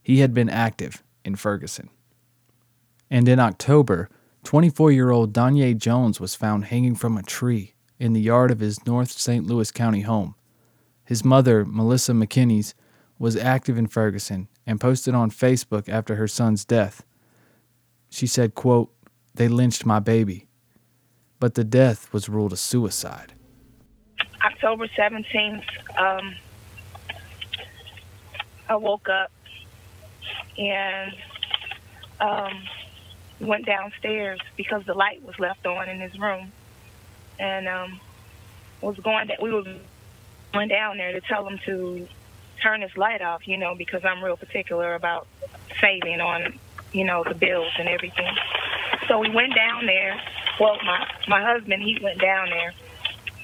He 0.00 0.20
had 0.20 0.32
been 0.32 0.48
active 0.48 1.02
in 1.24 1.34
Ferguson. 1.34 1.90
And 3.10 3.28
in 3.28 3.38
October, 3.38 4.08
24 4.44 4.92
year 4.92 5.10
old 5.10 5.32
Danye 5.32 5.76
Jones 5.76 6.20
was 6.20 6.34
found 6.34 6.66
hanging 6.66 6.94
from 6.94 7.16
a 7.16 7.22
tree 7.22 7.74
in 7.98 8.12
the 8.12 8.20
yard 8.20 8.50
of 8.50 8.60
his 8.60 8.84
North 8.86 9.10
St. 9.10 9.46
Louis 9.46 9.70
County 9.70 10.02
home. 10.02 10.34
His 11.04 11.24
mother, 11.24 11.64
Melissa 11.64 12.12
McKinnies, 12.12 12.74
was 13.18 13.36
active 13.36 13.76
in 13.76 13.86
Ferguson 13.86 14.48
and 14.66 14.80
posted 14.80 15.14
on 15.14 15.30
Facebook 15.30 15.88
after 15.88 16.16
her 16.16 16.28
son's 16.28 16.64
death. 16.64 17.04
She 18.10 18.26
said, 18.26 18.54
quote, 18.54 18.92
They 19.34 19.48
lynched 19.48 19.84
my 19.84 19.98
baby 19.98 20.48
but 21.40 21.54
the 21.54 21.64
death 21.64 22.12
was 22.12 22.28
ruled 22.28 22.52
a 22.52 22.56
suicide. 22.56 23.32
October 24.44 24.88
17th, 24.88 25.64
um, 25.98 26.34
I 28.68 28.76
woke 28.76 29.08
up 29.08 29.30
and 30.56 31.12
um, 32.20 32.62
went 33.40 33.66
downstairs 33.66 34.40
because 34.56 34.84
the 34.84 34.94
light 34.94 35.22
was 35.22 35.38
left 35.38 35.66
on 35.66 35.88
in 35.88 36.00
his 36.00 36.18
room, 36.18 36.52
and 37.38 37.68
um, 37.68 38.00
was 38.80 38.96
going. 38.98 39.28
That 39.28 39.42
we 39.42 39.52
were 39.52 39.64
going 40.52 40.68
down 40.68 40.98
there 40.98 41.12
to 41.12 41.20
tell 41.20 41.46
him 41.46 41.58
to 41.66 42.08
turn 42.62 42.82
his 42.82 42.96
light 42.96 43.22
off, 43.22 43.46
you 43.46 43.56
know, 43.56 43.74
because 43.74 44.04
I'm 44.04 44.22
real 44.22 44.36
particular 44.36 44.94
about 44.94 45.28
saving 45.80 46.20
on, 46.20 46.58
you 46.92 47.04
know, 47.04 47.22
the 47.22 47.34
bills 47.34 47.70
and 47.78 47.88
everything. 47.88 48.34
So 49.06 49.20
we 49.20 49.30
went 49.30 49.54
down 49.54 49.86
there 49.86 50.20
well, 50.58 50.76
my 50.84 51.06
my 51.28 51.42
husband 51.42 51.82
he 51.82 51.98
went 52.02 52.20
down 52.20 52.50
there, 52.50 52.72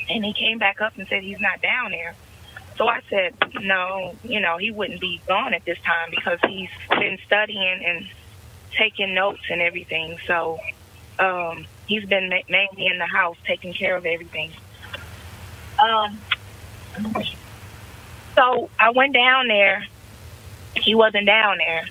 and 0.09 0.25
he 0.25 0.33
came 0.33 0.59
back 0.59 0.81
up 0.81 0.97
and 0.97 1.07
said 1.09 1.23
he's 1.23 1.41
not 1.41 1.61
down 1.63 1.91
there. 1.91 2.15
So 2.77 2.89
I 2.89 3.01
said, 3.09 3.37
no, 3.61 4.17
you 4.25 4.41
know, 4.41 4.57
he 4.57 4.73
wouldn't 4.73 5.01
be 5.01 5.21
gone 5.29 5.55
at 5.55 5.65
this 5.65 5.79
time 5.85 6.11
because 6.11 6.41
he's 6.49 6.71
been 6.91 7.19
studying 7.25 7.85
and 7.87 8.05
taking 8.77 9.15
notes 9.15 9.43
and 9.51 9.61
everything. 9.61 10.19
So 10.27 10.59
um, 11.19 11.67
he's 11.87 12.05
been 12.05 12.29
ma- 12.29 12.49
mainly 12.49 12.87
in 12.87 12.99
the 12.99 13.07
house 13.07 13.37
taking 13.47 13.73
care 13.73 13.97
of 13.97 14.07
everything. 14.07 14.53
Um, 15.83 16.19
so 18.35 18.71
I 18.79 18.91
went 18.91 19.15
down 19.15 19.49
there. 19.49 19.85
He 20.77 20.95
wasn't 20.95 21.27
down 21.27 21.59
there, 21.59 21.85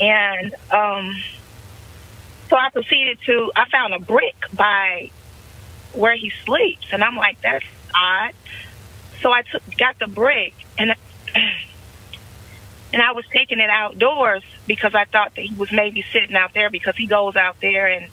and 0.00 0.54
um, 0.70 1.16
so 2.48 2.56
I 2.56 2.70
proceeded 2.70 3.18
to, 3.26 3.50
I 3.56 3.68
found 3.68 3.94
a 3.94 3.98
brick 3.98 4.36
by 4.52 5.10
where 5.92 6.16
he 6.16 6.32
sleeps. 6.44 6.86
And 6.92 7.02
I'm 7.02 7.16
like, 7.16 7.40
that's 7.40 7.64
odd. 7.94 8.32
So 9.20 9.32
I 9.32 9.42
took, 9.42 9.62
got 9.76 9.98
the 9.98 10.06
brick 10.06 10.54
and, 10.78 10.94
and 12.96 13.02
I 13.02 13.12
was 13.12 13.26
taking 13.30 13.60
it 13.60 13.68
outdoors 13.68 14.42
because 14.66 14.94
I 14.94 15.04
thought 15.04 15.34
that 15.34 15.44
he 15.44 15.54
was 15.54 15.70
maybe 15.70 16.02
sitting 16.14 16.34
out 16.34 16.54
there 16.54 16.70
because 16.70 16.96
he 16.96 17.06
goes 17.06 17.36
out 17.36 17.60
there 17.60 17.88
and, 17.88 18.08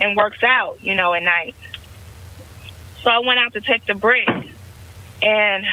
and 0.00 0.16
works 0.16 0.44
out, 0.44 0.78
you 0.80 0.94
know, 0.94 1.12
at 1.12 1.24
night. 1.24 1.56
So 3.02 3.10
I 3.10 3.18
went 3.18 3.40
out 3.40 3.54
to 3.54 3.60
take 3.60 3.84
the 3.84 3.96
brick 3.96 4.28
and, 5.20 5.66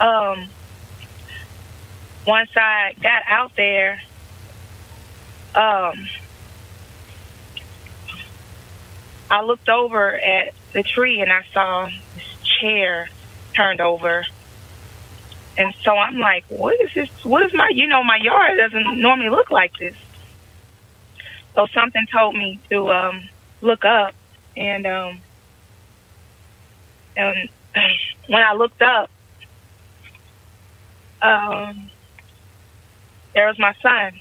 um, 0.00 0.48
once 2.26 2.50
I 2.56 2.92
got 3.00 3.22
out 3.26 3.52
there, 3.56 4.02
um, 5.54 5.94
I 9.30 9.40
looked 9.44 9.70
over 9.70 10.10
at 10.14 10.52
the 10.74 10.82
tree 10.82 11.22
and 11.22 11.32
I 11.32 11.46
saw 11.54 11.88
this 12.14 12.58
chair 12.60 13.08
turned 13.56 13.80
over. 13.80 14.26
And 15.56 15.74
so 15.84 15.92
I'm 15.92 16.18
like, 16.18 16.44
what 16.48 16.80
is 16.80 16.90
this? 16.94 17.08
What 17.24 17.44
is 17.44 17.52
my, 17.54 17.70
you 17.72 17.86
know, 17.86 18.02
my 18.02 18.16
yard 18.16 18.58
doesn't 18.58 19.00
normally 19.00 19.28
look 19.28 19.50
like 19.50 19.76
this. 19.78 19.94
So 21.54 21.66
something 21.74 22.06
told 22.10 22.34
me 22.34 22.58
to 22.70 22.90
um, 22.90 23.28
look 23.60 23.84
up. 23.84 24.14
And, 24.56 24.86
um, 24.86 25.20
and 27.16 27.48
when 28.28 28.42
I 28.42 28.54
looked 28.54 28.80
up, 28.80 29.10
um, 31.20 31.90
there 33.34 33.46
was 33.46 33.58
my 33.58 33.74
son 33.82 34.12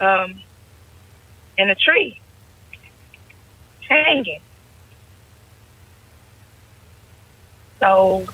um, 0.00 0.42
in 1.58 1.70
a 1.70 1.74
tree 1.74 2.18
hanging. 3.88 4.40
So 7.80 8.26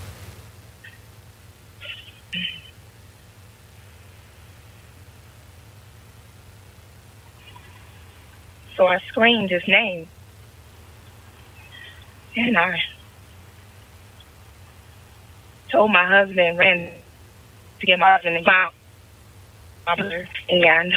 So 8.77 8.87
I 8.87 8.99
screamed 9.09 9.51
his 9.51 9.67
name. 9.67 10.09
And 12.37 12.57
I 12.57 12.83
told 15.71 15.91
my 15.91 16.07
husband, 16.07 16.59
ran 16.59 16.93
to 17.81 17.87
get 17.87 17.99
my 17.99 18.13
husband 18.13 18.37
and 18.37 18.47
my 18.47 18.71
and 20.49 20.93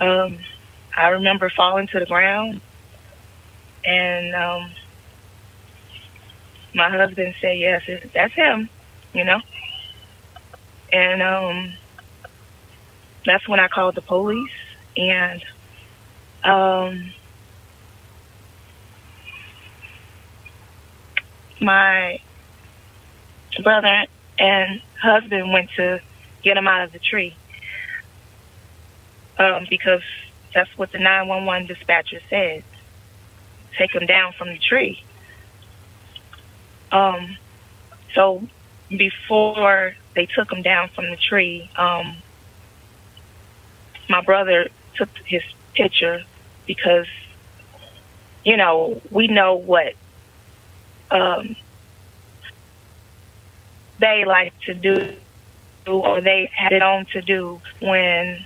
um 0.00 0.38
I 0.96 1.08
remember 1.08 1.50
falling 1.50 1.86
to 1.88 2.00
the 2.00 2.06
ground 2.06 2.60
and 3.84 4.34
um, 4.34 4.70
my 6.74 6.90
husband 6.90 7.34
said, 7.40 7.58
yes, 7.58 7.82
that's 8.14 8.34
him, 8.34 8.68
you 9.12 9.24
know. 9.24 9.40
And 10.92 11.22
um, 11.22 11.72
that's 13.24 13.48
when 13.48 13.60
I 13.60 13.68
called 13.68 13.94
the 13.94 14.02
police. 14.02 14.50
And 14.96 15.44
um, 16.44 17.12
my 21.60 22.20
brother 23.62 24.06
and 24.38 24.82
husband 25.00 25.52
went 25.52 25.70
to 25.76 26.00
get 26.42 26.56
him 26.56 26.66
out 26.66 26.82
of 26.82 26.92
the 26.92 26.98
tree 26.98 27.36
um, 29.38 29.66
because 29.68 30.02
that's 30.54 30.76
what 30.76 30.92
the 30.92 30.98
911 30.98 31.66
dispatcher 31.66 32.20
said. 32.28 32.64
Take 33.76 33.92
him 33.92 34.06
down 34.06 34.32
from 34.32 34.48
the 34.48 34.58
tree. 34.58 35.02
Um, 36.90 37.38
so 38.14 38.46
before 38.90 39.94
they 40.14 40.26
took 40.26 40.52
him 40.52 40.62
down 40.62 40.90
from 40.90 41.10
the 41.10 41.16
tree, 41.16 41.70
um, 41.76 42.16
my 44.08 44.20
brother 44.20 44.68
took 44.94 45.08
his 45.24 45.42
picture 45.74 46.22
because, 46.66 47.06
you 48.44 48.56
know, 48.56 49.00
we 49.10 49.28
know 49.28 49.54
what 49.54 49.94
um, 51.10 51.56
they 53.98 54.24
like 54.24 54.58
to 54.60 54.74
do 54.74 55.14
or 55.86 56.20
they 56.20 56.50
had 56.54 56.72
it 56.72 56.82
on 56.82 57.06
to 57.06 57.20
do 57.22 57.60
when 57.80 58.44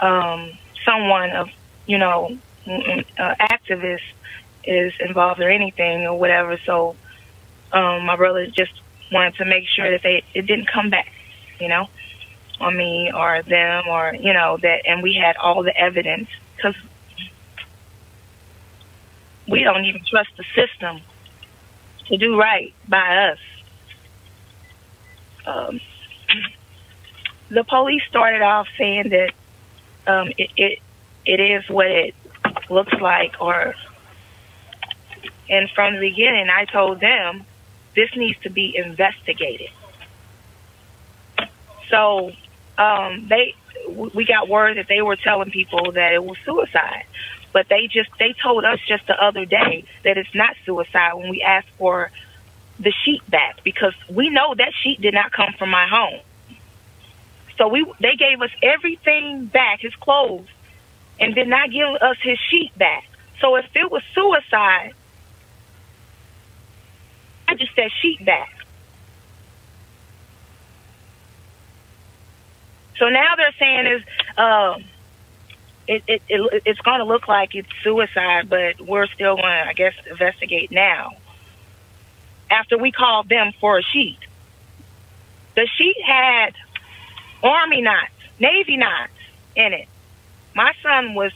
um, 0.00 0.52
someone 0.84 1.30
of, 1.30 1.48
you 1.86 1.98
know, 1.98 2.36
uh, 2.66 3.34
activist 3.40 4.00
is 4.64 4.92
involved 5.00 5.40
or 5.40 5.48
anything 5.48 6.06
or 6.06 6.18
whatever. 6.18 6.58
So 6.64 6.94
um, 7.72 8.04
my 8.04 8.16
brother 8.16 8.46
just 8.46 8.72
wanted 9.10 9.34
to 9.36 9.44
make 9.44 9.66
sure 9.66 9.90
that 9.90 10.02
they 10.02 10.22
it 10.34 10.46
didn't 10.46 10.68
come 10.68 10.90
back, 10.90 11.10
you 11.58 11.68
know, 11.68 11.88
on 12.60 12.76
me 12.76 13.10
or 13.14 13.42
them 13.42 13.84
or 13.88 14.14
you 14.14 14.32
know 14.32 14.56
that, 14.58 14.86
and 14.86 15.02
we 15.02 15.14
had 15.14 15.36
all 15.36 15.62
the 15.62 15.76
evidence 15.76 16.28
because 16.56 16.74
we 19.48 19.62
don't 19.62 19.84
even 19.84 20.04
trust 20.04 20.30
the 20.36 20.44
system 20.54 21.00
to 22.06 22.16
do 22.16 22.38
right 22.38 22.74
by 22.88 23.30
us. 23.30 23.38
Um, 25.46 25.80
the 27.50 27.64
police 27.64 28.02
started 28.08 28.42
off 28.42 28.66
saying 28.76 29.10
that 29.10 29.32
um, 30.06 30.32
it, 30.36 30.50
it 30.56 30.78
it 31.24 31.40
is 31.40 31.68
what 31.68 31.86
it 31.86 32.14
looks 32.68 32.94
like, 32.94 33.36
or 33.40 33.74
and 35.48 35.70
from 35.70 35.94
the 35.94 36.00
beginning, 36.00 36.48
I 36.50 36.64
told 36.66 37.00
them 37.00 37.44
this 37.94 38.10
needs 38.16 38.38
to 38.42 38.50
be 38.50 38.76
investigated. 38.76 39.70
So 41.90 42.32
um, 42.78 43.26
they 43.28 43.54
we 43.88 44.24
got 44.24 44.48
word 44.48 44.76
that 44.76 44.86
they 44.88 45.02
were 45.02 45.16
telling 45.16 45.50
people 45.50 45.92
that 45.92 46.12
it 46.12 46.24
was 46.24 46.36
suicide, 46.44 47.04
but 47.52 47.68
they 47.68 47.86
just 47.88 48.10
they 48.18 48.34
told 48.42 48.64
us 48.64 48.78
just 48.86 49.06
the 49.06 49.22
other 49.22 49.44
day 49.44 49.84
that 50.04 50.16
it's 50.16 50.34
not 50.34 50.54
suicide 50.64 51.14
when 51.14 51.28
we 51.28 51.42
asked 51.42 51.68
for 51.78 52.10
the 52.78 52.92
sheet 53.04 53.28
back 53.28 53.62
because 53.64 53.94
we 54.08 54.30
know 54.30 54.54
that 54.54 54.72
sheet 54.82 55.00
did 55.00 55.14
not 55.14 55.32
come 55.32 55.52
from 55.58 55.70
my 55.70 55.86
home. 55.86 56.20
So 57.56 57.68
we 57.68 57.84
they 58.00 58.14
gave 58.14 58.40
us 58.40 58.50
everything 58.62 59.46
back, 59.46 59.80
his 59.80 59.94
clothes, 59.96 60.46
and 61.18 61.34
did 61.34 61.48
not 61.48 61.70
give 61.70 61.88
us 62.00 62.16
his 62.22 62.38
sheet 62.50 62.76
back. 62.78 63.04
So 63.40 63.56
if 63.56 63.66
it 63.74 63.90
was 63.90 64.02
suicide, 64.14 64.92
I 67.48 67.54
just 67.54 67.74
said 67.74 67.90
sheet 68.00 68.24
back. 68.24 68.57
So 72.98 73.08
now 73.08 73.34
they're 73.36 73.54
saying 73.58 73.86
is 73.86 74.02
um, 74.36 74.84
it, 75.86 76.02
it, 76.06 76.22
it 76.28 76.62
it's 76.66 76.80
going 76.80 76.98
to 76.98 77.04
look 77.04 77.28
like 77.28 77.54
it's 77.54 77.68
suicide, 77.82 78.48
but 78.48 78.80
we're 78.80 79.06
still 79.06 79.36
going 79.36 79.46
to, 79.46 79.68
I 79.68 79.72
guess, 79.72 79.94
investigate 80.08 80.70
now. 80.70 81.12
After 82.50 82.78
we 82.78 82.92
called 82.92 83.28
them 83.28 83.52
for 83.60 83.78
a 83.78 83.82
sheet, 83.82 84.18
the 85.54 85.66
sheet 85.66 85.96
had 86.04 86.54
Army 87.42 87.82
knots, 87.82 88.12
Navy 88.38 88.76
knots 88.76 89.12
in 89.54 89.72
it. 89.72 89.88
My 90.54 90.72
son 90.82 91.14
was 91.14 91.32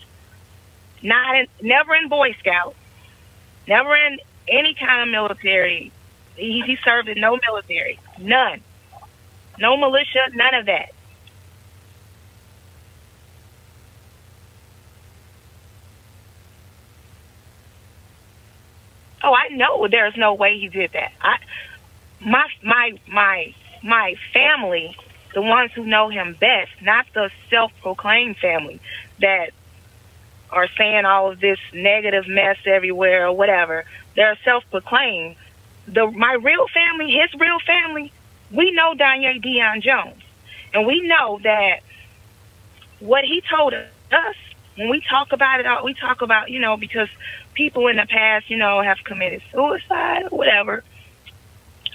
not 1.02 1.36
in, 1.36 1.46
never 1.60 1.94
in 1.94 2.08
Boy 2.08 2.34
Scout, 2.38 2.74
never 3.68 3.94
in 3.96 4.18
any 4.48 4.74
kind 4.74 5.02
of 5.02 5.08
military. 5.08 5.92
He, 6.36 6.62
he 6.62 6.76
served 6.84 7.08
in 7.08 7.20
no 7.20 7.38
military, 7.46 7.98
none, 8.18 8.60
no 9.58 9.76
militia, 9.76 10.30
none 10.34 10.54
of 10.54 10.66
that. 10.66 10.92
Oh, 19.22 19.34
I 19.34 19.48
know 19.48 19.86
there's 19.88 20.16
no 20.16 20.34
way 20.34 20.58
he 20.58 20.68
did 20.68 20.92
that. 20.92 21.12
I 21.20 21.38
my 22.20 22.46
my 22.62 22.98
my 23.08 23.54
my 23.82 24.14
family 24.32 24.96
the 25.34 25.42
ones 25.42 25.72
who 25.74 25.84
know 25.84 26.08
him 26.10 26.36
best, 26.38 26.70
not 26.82 27.06
the 27.14 27.30
self-proclaimed 27.48 28.36
family 28.36 28.80
that 29.20 29.50
are 30.50 30.68
saying 30.76 31.06
all 31.06 31.30
of 31.30 31.40
this 31.40 31.58
negative 31.72 32.28
mess 32.28 32.58
everywhere 32.66 33.26
or 33.28 33.32
whatever. 33.32 33.84
They're 34.14 34.38
self-proclaimed. 34.44 35.36
The 35.88 36.10
my 36.10 36.34
real 36.34 36.66
family, 36.68 37.12
his 37.12 37.32
real 37.40 37.58
family, 37.60 38.12
we 38.50 38.70
know 38.72 38.94
Danye 38.94 39.40
Dion 39.42 39.80
Jones, 39.80 40.22
and 40.74 40.86
we 40.86 41.00
know 41.00 41.40
that 41.42 41.80
what 43.00 43.24
he 43.24 43.42
told 43.50 43.74
us 43.74 44.36
when 44.76 44.88
we 44.88 45.00
talk 45.00 45.32
about 45.32 45.60
it, 45.60 45.66
we 45.84 45.94
talk 45.94 46.22
about 46.22 46.50
you 46.50 46.60
know 46.60 46.76
because 46.76 47.08
people 47.54 47.88
in 47.88 47.96
the 47.96 48.06
past, 48.06 48.50
you 48.50 48.56
know, 48.56 48.82
have 48.82 48.98
committed 49.04 49.42
suicide 49.52 50.24
or 50.30 50.38
whatever. 50.38 50.82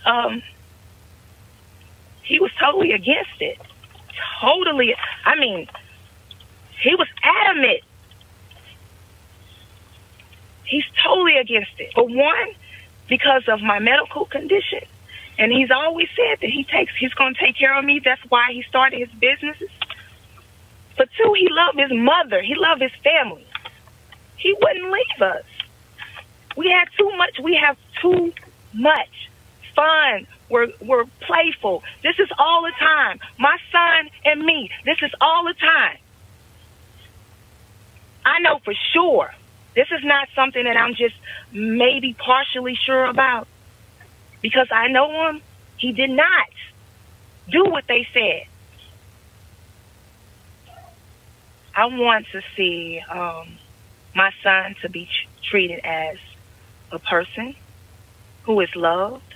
Um, 0.05 0.41
he 2.23 2.39
was 2.39 2.51
totally 2.59 2.91
against 2.91 3.41
it. 3.41 3.57
Totally. 4.41 4.95
I 5.25 5.39
mean, 5.39 5.67
he 6.81 6.95
was 6.95 7.07
adamant. 7.23 7.81
He's 10.65 10.83
totally 11.03 11.37
against 11.37 11.71
it. 11.79 11.93
For 11.93 12.03
one, 12.03 12.49
because 13.07 13.43
of 13.47 13.61
my 13.61 13.79
medical 13.79 14.25
condition. 14.25 14.81
And 15.39 15.51
he's 15.51 15.71
always 15.71 16.09
said 16.15 16.39
that 16.41 16.49
he 16.49 16.63
takes 16.63 16.93
he's 16.99 17.13
gonna 17.13 17.35
take 17.39 17.57
care 17.57 17.77
of 17.77 17.85
me. 17.85 17.99
That's 18.03 18.21
why 18.29 18.51
he 18.51 18.63
started 18.63 18.99
his 18.99 19.19
businesses. 19.19 19.69
But 20.97 21.09
two, 21.15 21.33
he 21.33 21.47
loved 21.49 21.79
his 21.79 21.93
mother. 21.93 22.41
He 22.41 22.55
loved 22.55 22.81
his 22.81 22.91
family. 23.03 23.46
He 24.37 24.55
wouldn't 24.61 24.91
leave 24.91 25.21
us. 25.21 25.43
We 26.55 26.69
had 26.69 26.87
too 26.97 27.11
much. 27.17 27.39
We 27.39 27.55
have 27.55 27.77
too 28.01 28.33
much 28.73 29.29
fun. 29.75 30.27
We're, 30.49 30.67
we're 30.81 31.05
playful. 31.21 31.83
This 32.03 32.19
is 32.19 32.29
all 32.37 32.63
the 32.63 32.71
time. 32.79 33.19
My 33.37 33.57
son 33.71 34.09
and 34.25 34.43
me, 34.43 34.71
this 34.85 34.97
is 35.01 35.11
all 35.19 35.43
the 35.43 35.53
time. 35.53 35.97
I 38.25 38.39
know 38.39 38.59
for 38.63 38.73
sure. 38.93 39.33
This 39.75 39.87
is 39.91 40.03
not 40.03 40.27
something 40.35 40.63
that 40.63 40.75
I'm 40.75 40.95
just 40.95 41.15
maybe 41.51 42.13
partially 42.13 42.75
sure 42.75 43.05
about. 43.05 43.47
Because 44.41 44.67
I 44.71 44.87
know 44.87 45.29
him, 45.29 45.41
he 45.77 45.91
did 45.91 46.09
not 46.09 46.47
do 47.49 47.65
what 47.65 47.85
they 47.87 48.07
said. 48.13 48.47
I 51.75 51.85
want 51.85 52.25
to 52.31 52.41
see 52.55 53.01
um, 53.09 53.49
my 54.17 54.31
son 54.41 54.75
to 54.81 54.89
be 54.89 55.07
treated 55.43 55.79
as 55.85 56.17
a 56.91 56.99
person 56.99 57.55
who 58.43 58.59
is 58.61 58.75
loved, 58.75 59.35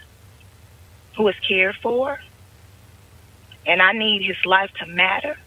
who 1.15 1.28
is 1.28 1.36
cared 1.48 1.76
for, 1.76 2.20
and 3.65 3.82
I 3.82 3.91
need 3.94 4.24
his 4.24 4.44
life 4.44 4.72
to 4.80 4.88
matter. 4.88 5.38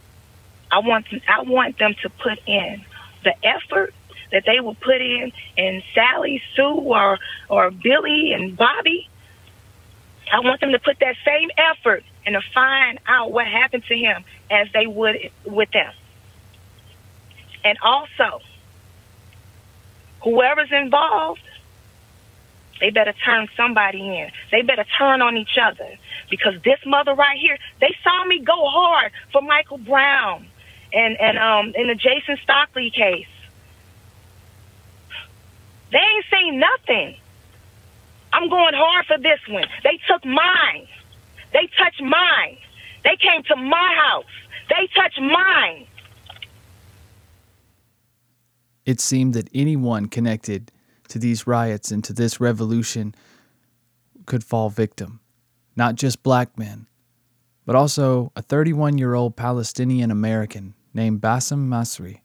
I 0.70 0.79
want 0.79 1.11
them, 1.11 1.20
I 1.29 1.42
want 1.42 1.79
them 1.79 1.94
to 2.03 2.09
put 2.09 2.38
in 2.47 2.85
the 3.25 3.35
effort 3.44 3.92
that 4.31 4.44
they 4.47 4.61
will 4.61 4.77
put 4.77 5.01
in 5.01 5.33
in 5.57 5.83
Sally, 5.94 6.40
Sue, 6.55 6.62
or 6.62 7.18
or 7.49 7.70
Billy 7.73 8.33
and 8.33 8.57
Bobby. 8.57 9.09
I 10.33 10.40
want 10.40 10.61
them 10.61 10.73
to 10.73 10.79
put 10.79 11.01
that 11.01 11.16
same 11.25 11.51
effort 11.59 12.05
and 12.25 12.35
to 12.35 12.40
find 12.53 13.01
out 13.07 13.33
what 13.33 13.47
happened 13.47 13.85
to 13.88 13.97
him 13.97 14.25
as 14.51 14.68
they 14.73 14.87
would 14.87 15.31
with 15.44 15.70
them. 15.73 15.92
And 17.64 17.79
also, 17.83 18.40
whoever's 20.25 20.73
involved, 20.73 21.41
they 22.81 22.91
better 22.91 23.13
turn 23.25 23.49
somebody 23.57 24.01
in. 24.19 24.31
They 24.51 24.63
better 24.63 24.85
turn 24.99 25.23
on 25.23 25.37
each 25.37 25.59
other 25.61 25.89
because 26.31 26.55
this 26.65 26.81
mother 26.85 27.15
right 27.15 27.39
here, 27.39 27.59
they 27.81 27.95
saw 28.03 28.25
me 28.25 28.41
go 28.41 28.67
hard 28.69 29.13
for 29.33 29.43
Michael 29.43 29.79
Brown 29.79 30.47
and 30.93 31.21
and 31.21 31.39
um 31.39 31.73
in 31.77 31.89
the 31.89 31.95
Jason 31.95 32.37
Stockley 32.43 32.91
case. 32.91 33.27
They 35.93 35.99
ain't 35.99 36.25
saying 36.31 36.59
nothing. 36.59 37.17
I'm 38.33 38.45
I'm 38.45 38.51
going 38.51 38.75
hard 38.75 39.07
for 39.07 39.19
this 39.19 39.41
one. 39.49 39.65
They 39.85 39.99
took 40.07 40.25
mine. 40.25 40.87
They 41.53 41.69
touched 41.79 42.03
mine. 42.03 42.59
They 43.05 43.17
came 43.17 43.43
to 43.45 43.57
my 43.57 43.95
house. 44.09 44.25
They 44.69 44.89
touched 44.95 45.21
mine. 45.21 45.87
It 48.85 49.01
seemed 49.01 49.35
that 49.35 49.49
anyone 49.55 50.07
connected 50.07 50.70
to 51.09 51.18
these 51.18 51.47
riots 51.47 51.90
and 51.90 52.05
to 52.05 52.12
this 52.12 52.40
revolution 52.40 53.14
could 54.27 54.44
fall 54.44 54.70
victim. 54.70 55.20
Not 55.77 55.97
just 55.97 56.23
black 56.23 56.59
men, 56.59 56.87
but 57.66 57.77
also 57.77 58.31
a 58.37 58.42
31 58.42 58.99
year 58.99 59.14
old 59.14 59.37
Palestinian 59.37 60.11
American 60.11 60.75
named 60.92 61.20
Bassem 61.20 61.68
Masri, 61.68 62.20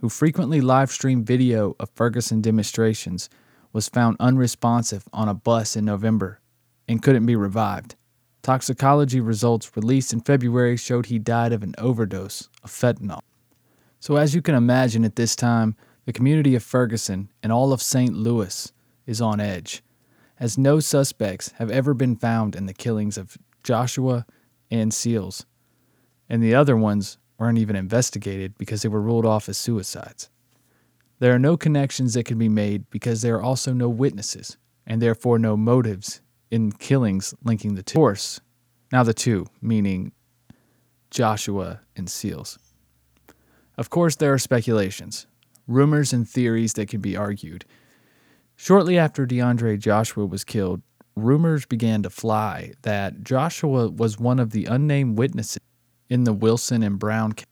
who 0.00 0.08
frequently 0.08 0.60
live 0.60 0.90
streamed 0.90 1.26
video 1.26 1.76
of 1.78 1.90
Ferguson 1.94 2.40
demonstrations, 2.40 3.28
was 3.72 3.88
found 3.88 4.16
unresponsive 4.20 5.04
on 5.12 5.28
a 5.28 5.34
bus 5.34 5.76
in 5.76 5.84
November 5.84 6.40
and 6.88 7.02
couldn't 7.02 7.26
be 7.26 7.36
revived. 7.36 7.96
Toxicology 8.42 9.20
results 9.20 9.74
released 9.76 10.12
in 10.12 10.20
February 10.20 10.76
showed 10.76 11.06
he 11.06 11.18
died 11.18 11.52
of 11.52 11.62
an 11.62 11.74
overdose 11.78 12.48
of 12.62 12.70
fentanyl. 12.70 13.20
So, 14.04 14.16
as 14.16 14.34
you 14.34 14.42
can 14.42 14.54
imagine 14.54 15.02
at 15.06 15.16
this 15.16 15.34
time, 15.34 15.76
the 16.04 16.12
community 16.12 16.54
of 16.54 16.62
Ferguson 16.62 17.30
and 17.42 17.50
all 17.50 17.72
of 17.72 17.80
St. 17.80 18.12
Louis 18.14 18.70
is 19.06 19.22
on 19.22 19.40
edge, 19.40 19.82
as 20.38 20.58
no 20.58 20.78
suspects 20.78 21.52
have 21.52 21.70
ever 21.70 21.94
been 21.94 22.14
found 22.14 22.54
in 22.54 22.66
the 22.66 22.74
killings 22.74 23.16
of 23.16 23.38
Joshua 23.62 24.26
and 24.70 24.92
Seals, 24.92 25.46
and 26.28 26.42
the 26.42 26.54
other 26.54 26.76
ones 26.76 27.16
weren't 27.38 27.56
even 27.56 27.76
investigated 27.76 28.58
because 28.58 28.82
they 28.82 28.90
were 28.90 29.00
ruled 29.00 29.24
off 29.24 29.48
as 29.48 29.56
suicides. 29.56 30.28
There 31.18 31.34
are 31.34 31.38
no 31.38 31.56
connections 31.56 32.12
that 32.12 32.26
can 32.26 32.36
be 32.36 32.50
made 32.50 32.90
because 32.90 33.22
there 33.22 33.36
are 33.36 33.42
also 33.42 33.72
no 33.72 33.88
witnesses, 33.88 34.58
and 34.86 35.00
therefore 35.00 35.38
no 35.38 35.56
motives 35.56 36.20
in 36.50 36.72
killings 36.72 37.34
linking 37.42 37.74
the 37.74 37.82
two. 37.82 37.96
Of 37.96 38.02
course, 38.02 38.42
now 38.92 39.02
the 39.02 39.14
two, 39.14 39.46
meaning 39.62 40.12
Joshua 41.10 41.80
and 41.96 42.10
Seals. 42.10 42.58
Of 43.76 43.90
course, 43.90 44.16
there 44.16 44.32
are 44.32 44.38
speculations, 44.38 45.26
rumors, 45.66 46.12
and 46.12 46.28
theories 46.28 46.74
that 46.74 46.88
can 46.88 47.00
be 47.00 47.16
argued. 47.16 47.64
Shortly 48.56 48.98
after 48.98 49.26
DeAndre 49.26 49.78
Joshua 49.78 50.26
was 50.26 50.44
killed, 50.44 50.82
rumors 51.16 51.66
began 51.66 52.02
to 52.02 52.10
fly 52.10 52.72
that 52.82 53.24
Joshua 53.24 53.88
was 53.88 54.18
one 54.18 54.38
of 54.38 54.50
the 54.50 54.66
unnamed 54.66 55.18
witnesses 55.18 55.60
in 56.08 56.24
the 56.24 56.32
Wilson 56.32 56.82
and 56.82 56.98
Brown 56.98 57.32
case. 57.32 57.46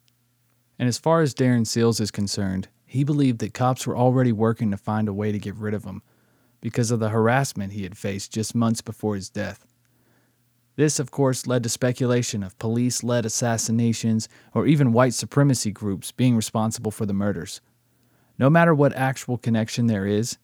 And 0.79 0.89
as 0.89 0.99
far 0.99 1.21
as 1.21 1.35
Darren 1.35 1.67
Seals 1.67 2.01
is 2.01 2.11
concerned, 2.11 2.69
he 2.85 3.05
believed 3.05 3.39
that 3.39 3.55
cops 3.55 3.87
were 3.87 3.97
already 3.97 4.33
working 4.33 4.71
to 4.71 4.77
find 4.77 5.09
a 5.09 5.13
way 5.13 5.33
to 5.33 5.39
get 5.39 5.57
rid 5.57 5.75
of 5.75 5.85
him 5.85 6.03
because 6.61 6.91
of 6.91 7.01
the 7.01 7.09
harassment 7.09 7.73
he 7.73 7.83
had 7.83 7.97
faced 7.97 8.33
just 8.33 8.55
months 8.55 8.81
before 8.81 9.15
his 9.15 9.31
death. 9.31 9.67
This, 10.77 10.99
of 10.99 11.11
course, 11.11 11.47
led 11.47 11.63
to 11.65 11.69
speculation 11.69 12.43
of 12.43 12.59
police 12.59 13.03
led 13.03 13.27
assassinations 13.27 14.29
or 14.55 14.67
even 14.67 14.93
white 14.93 15.15
supremacy 15.15 15.71
groups 15.71 16.13
being 16.13 16.35
responsible 16.35 16.91
for 16.91 17.05
the 17.05 17.13
murders. 17.13 17.61
No 18.39 18.49
matter 18.49 18.75
what 18.75 18.95
actual 18.95 19.37
connection 19.37 19.87
there 19.87 20.07
is, 20.07 20.39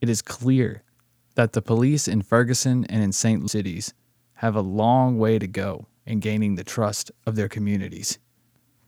it 0.00 0.08
is 0.08 0.22
clear 0.22 0.82
that 1.34 1.52
the 1.52 1.62
police 1.62 2.06
in 2.06 2.22
Ferguson 2.22 2.84
and 2.86 3.02
in 3.02 3.12
St. 3.12 3.40
Louis 3.40 3.50
cities 3.50 3.94
have 4.34 4.54
a 4.54 4.60
long 4.60 5.18
way 5.18 5.38
to 5.38 5.46
go 5.46 5.86
in 6.06 6.20
gaining 6.20 6.54
the 6.54 6.64
trust 6.64 7.10
of 7.26 7.34
their 7.34 7.48
communities. 7.48 8.18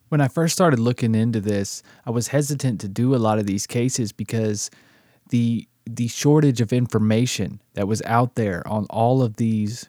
When 0.08 0.20
I 0.20 0.28
first 0.28 0.54
started 0.54 0.78
looking 0.78 1.14
into 1.14 1.40
this, 1.40 1.82
I 2.04 2.10
was 2.10 2.28
hesitant 2.28 2.80
to 2.82 2.88
do 2.88 3.14
a 3.14 3.18
lot 3.18 3.38
of 3.38 3.46
these 3.46 3.66
cases 3.66 4.12
because 4.12 4.70
the 5.30 5.68
the 5.88 6.08
shortage 6.08 6.60
of 6.60 6.72
information 6.72 7.60
that 7.74 7.86
was 7.86 8.02
out 8.02 8.34
there 8.34 8.66
on 8.66 8.86
all 8.90 9.22
of 9.22 9.36
these 9.36 9.88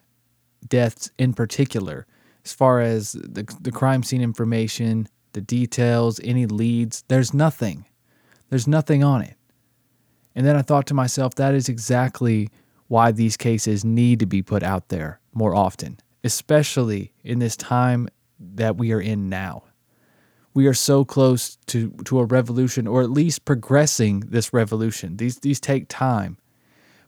deaths 0.70 1.12
in 1.18 1.34
particular, 1.34 2.06
as 2.46 2.54
far 2.54 2.82
as 2.82 3.14
the, 3.14 3.44
the 3.62 3.72
crime 3.72 4.04
scene 4.04 4.22
information, 4.22 5.08
the 5.34 5.42
details, 5.42 6.20
any 6.24 6.46
leads, 6.46 7.04
there's 7.08 7.34
nothing. 7.34 7.86
There's 8.50 8.68
nothing 8.68 9.04
on 9.04 9.22
it. 9.22 9.36
And 10.36 10.46
then 10.46 10.56
I 10.56 10.62
thought 10.62 10.86
to 10.88 10.94
myself, 10.94 11.36
that 11.36 11.54
is 11.54 11.68
exactly 11.68 12.50
why 12.88 13.12
these 13.12 13.38
cases 13.38 13.84
need 13.84 14.20
to 14.20 14.26
be 14.26 14.42
put 14.42 14.64
out 14.64 14.90
there 14.90 15.20
more 15.34 15.54
often, 15.56 16.00
especially 16.24 17.12
in 17.24 17.40
this 17.40 17.58
time 17.58 18.08
that 18.40 18.78
we 18.78 18.92
are 18.94 19.02
in 19.02 19.30
now. 19.30 19.64
We 20.54 20.68
are 20.68 20.74
so 20.74 21.06
close 21.06 21.58
to, 21.68 21.90
to 22.06 22.20
a 22.20 22.26
revolution, 22.26 22.88
or 22.88 23.02
at 23.02 23.12
least 23.12 23.46
progressing 23.46 24.22
this 24.22 24.54
revolution. 24.54 25.18
These, 25.18 25.40
these 25.40 25.60
take 25.60 25.88
time. 25.88 26.38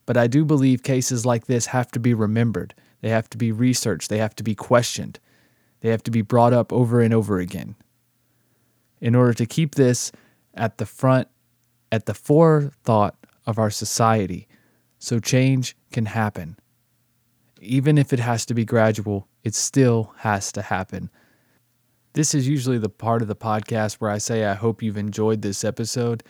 But 0.05 0.17
I 0.17 0.27
do 0.27 0.43
believe 0.43 0.83
cases 0.83 1.25
like 1.25 1.45
this 1.45 1.67
have 1.67 1.91
to 1.91 1.99
be 1.99 2.13
remembered. 2.13 2.73
They 3.01 3.09
have 3.09 3.29
to 3.29 3.37
be 3.37 3.51
researched. 3.51 4.09
They 4.09 4.17
have 4.17 4.35
to 4.35 4.43
be 4.43 4.55
questioned. 4.55 5.19
They 5.81 5.89
have 5.89 6.03
to 6.03 6.11
be 6.11 6.21
brought 6.21 6.53
up 6.53 6.73
over 6.73 7.01
and 7.01 7.13
over 7.13 7.39
again. 7.39 7.75
In 8.99 9.15
order 9.15 9.33
to 9.33 9.45
keep 9.45 9.75
this 9.75 10.11
at 10.53 10.77
the 10.77 10.85
front, 10.85 11.29
at 11.91 12.05
the 12.05 12.13
forethought 12.13 13.15
of 13.45 13.57
our 13.57 13.69
society 13.69 14.47
so 14.99 15.19
change 15.19 15.75
can 15.91 16.05
happen. 16.05 16.57
Even 17.61 17.97
if 17.97 18.13
it 18.13 18.19
has 18.19 18.45
to 18.45 18.53
be 18.53 18.65
gradual, 18.65 19.27
it 19.43 19.55
still 19.55 20.13
has 20.17 20.51
to 20.51 20.61
happen. 20.61 21.09
This 22.13 22.35
is 22.35 22.47
usually 22.47 22.77
the 22.77 22.89
part 22.89 23.21
of 23.21 23.27
the 23.27 23.35
podcast 23.35 23.95
where 23.95 24.11
I 24.11 24.17
say 24.17 24.45
I 24.45 24.53
hope 24.53 24.83
you've 24.83 24.97
enjoyed 24.97 25.41
this 25.41 25.63
episode, 25.63 26.23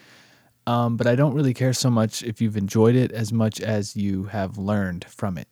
um, 0.67 0.97
but 0.97 1.07
I 1.07 1.15
don't 1.15 1.33
really 1.33 1.53
care 1.53 1.73
so 1.73 1.89
much 1.89 2.21
if 2.23 2.41
you've 2.41 2.57
enjoyed 2.57 2.95
it 2.95 3.11
as 3.11 3.33
much 3.33 3.59
as 3.59 3.95
you 3.95 4.25
have 4.25 4.57
learned 4.57 5.05
from 5.05 5.37
it. 5.37 5.47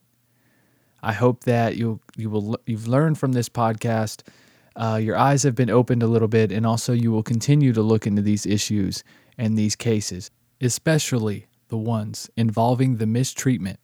I 1.08 1.13
hope 1.13 1.46
that 1.46 1.78
you 1.78 2.02
you 2.17 2.30
will 2.30 2.60
you've 2.65 2.89
learned 2.89 3.17
from 3.17 3.32
this 3.32 3.48
podcast. 3.48 4.28
Uh, 4.76 5.00
your 5.02 5.15
eyes 5.15 5.43
have 5.43 5.56
been 5.56 5.70
opened 5.70 6.04
a 6.04 6.08
little 6.08 6.28
bit, 6.28 6.52
and 6.52 6.65
also 6.65 6.91
you 6.91 7.13
will 7.13 7.24
continue 7.24 7.72
to 7.72 7.82
look 7.82 8.06
into 8.06 8.22
these 8.22 8.46
issues 8.46 9.06
and 9.38 9.58
these 9.58 9.74
cases, 9.74 10.30
especially 10.60 11.48
the 11.70 11.78
ones 11.78 12.30
involving 12.36 12.98
the 12.98 13.06
mistreatment 13.06 13.80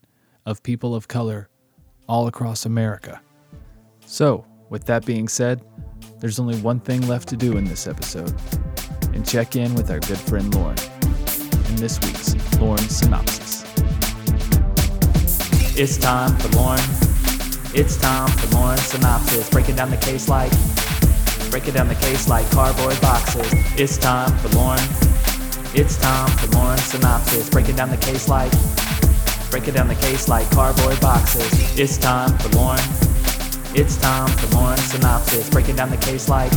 of 0.46 0.62
people 0.64 0.94
of 0.94 1.08
color 1.08 1.48
all 2.10 2.28
across 2.28 2.66
America. 2.66 3.22
So, 4.06 4.46
with 4.70 4.84
that 4.88 5.06
being 5.06 5.30
said, 5.30 5.64
there's 6.20 6.40
only 6.40 6.58
one 6.58 6.82
thing 6.82 7.08
left 7.08 7.30
to 7.30 7.38
do 7.38 7.56
in 7.56 7.64
this 7.64 7.88
episode 7.88 8.36
and 9.14 9.26
check 9.26 9.56
in 9.56 9.74
with 9.76 9.90
our 9.90 10.02
good 10.02 10.20
friend 10.20 10.54
Lauren 10.56 10.78
in 11.70 11.78
this 11.78 12.02
week's 12.02 12.36
Lauren 12.60 12.90
Synopsis. 12.90 13.64
It's 15.76 15.98
time 15.98 16.38
for 16.38 16.50
Lauren. 16.50 16.93
It's 17.76 17.98
time 17.98 18.30
for 18.30 18.56
Lauren 18.56 18.78
Synopsis. 18.78 19.50
Breaking 19.50 19.76
down 19.76 19.90
the 19.90 19.98
case 19.98 20.30
like, 20.30 20.52
breaking 21.50 21.74
down 21.74 21.88
the 21.88 21.96
case 21.96 22.28
like 22.30 22.48
cardboard 22.52 23.02
boxes. 23.02 23.52
It's 23.76 23.98
time 23.98 24.38
for 24.38 24.50
Lauren. 24.50 24.80
It's 25.74 25.98
time 25.98 26.30
for 26.38 26.48
Lauren 26.56 26.78
Synopsis, 26.78 27.50
breaking 27.50 27.78
down 27.78 27.90
the 27.90 27.98
case 27.98 28.30
like, 28.30 28.52
breaking 29.50 29.74
down 29.74 29.88
the 29.88 29.96
case 29.96 30.30
like 30.30 30.48
cardboard 30.52 31.02
boxes. 31.02 31.50
It's 31.80 31.98
time 31.98 32.38
for 32.38 32.50
Lauren. 32.50 32.80
It's 33.74 33.98
time 33.98 34.30
for 34.38 34.56
Lauren 34.56 34.78
Synopsis, 34.78 35.50
breaking 35.50 35.78
down 35.78 35.90
the 35.90 35.98
case 35.98 36.30
like, 36.30 36.52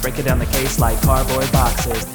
breaking 0.00 0.24
down 0.24 0.38
the 0.38 0.46
case 0.46 0.78
like 0.78 0.98
cardboard 1.02 1.52
boxes. 1.52 2.13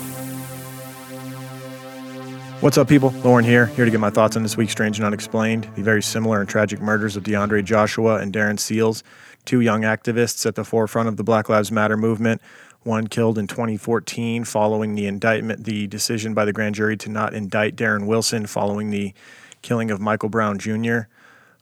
What's 2.61 2.77
up, 2.77 2.89
people? 2.89 3.11
Lauren 3.23 3.45
here, 3.45 3.67
here 3.67 3.85
to 3.85 3.91
get 3.91 4.01
my 4.01 4.09
thoughts 4.09 4.35
on 4.35 4.43
this 4.43 4.57
week's 4.57 4.73
Strange 4.73 4.97
and 4.97 5.05
Unexplained, 5.05 5.69
the 5.75 5.81
very 5.81 6.03
similar 6.03 6.41
and 6.41 6.49
tragic 6.49 6.81
murders 6.81 7.15
of 7.15 7.23
DeAndre 7.23 7.63
Joshua 7.63 8.17
and 8.17 8.33
Darren 8.33 8.59
Seals, 8.59 9.01
two 9.45 9.61
young 9.61 9.83
activists 9.83 10.45
at 10.45 10.55
the 10.55 10.65
forefront 10.65 11.07
of 11.07 11.15
the 11.15 11.23
Black 11.23 11.47
Lives 11.47 11.71
Matter 11.71 11.95
movement 11.95 12.41
one 12.83 13.07
killed 13.07 13.37
in 13.37 13.47
2014 13.47 14.43
following 14.43 14.95
the 14.95 15.05
indictment, 15.05 15.63
the 15.63 15.87
decision 15.87 16.33
by 16.33 16.43
the 16.43 16.51
grand 16.51 16.75
jury 16.75 16.97
to 16.97 17.09
not 17.09 17.33
indict 17.33 17.77
Darren 17.77 18.07
Wilson 18.07 18.45
following 18.45 18.89
the 18.89 19.13
killing 19.61 19.89
of 19.89 20.01
Michael 20.01 20.29
Brown 20.29 20.59
Jr. 20.59 21.01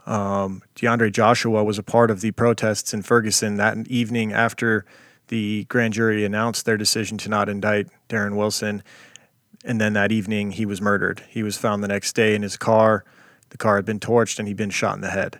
Um, 0.07 0.63
DeAndre 0.75 1.11
Joshua 1.11 1.63
was 1.63 1.77
a 1.77 1.83
part 1.83 2.09
of 2.09 2.21
the 2.21 2.31
protests 2.31 2.91
in 2.91 3.03
Ferguson 3.03 3.57
that 3.57 3.87
evening 3.87 4.33
after 4.33 4.83
the 5.27 5.65
grand 5.65 5.93
jury 5.93 6.25
announced 6.25 6.65
their 6.65 6.77
decision 6.77 7.19
to 7.19 7.29
not 7.29 7.49
indict 7.49 7.87
Darren 8.09 8.35
Wilson. 8.35 8.81
And 9.65 9.81
then 9.81 9.93
that 9.93 10.11
evening, 10.11 10.51
he 10.51 10.65
was 10.65 10.81
murdered. 10.81 11.23
He 11.29 11.43
was 11.43 11.57
found 11.57 11.83
the 11.83 11.87
next 11.87 12.13
day 12.13 12.35
in 12.35 12.41
his 12.41 12.57
car. 12.57 13.03
The 13.49 13.57
car 13.57 13.75
had 13.75 13.85
been 13.85 13.99
torched 13.99 14.39
and 14.39 14.47
he'd 14.47 14.57
been 14.57 14.69
shot 14.69 14.95
in 14.95 15.01
the 15.01 15.09
head. 15.09 15.39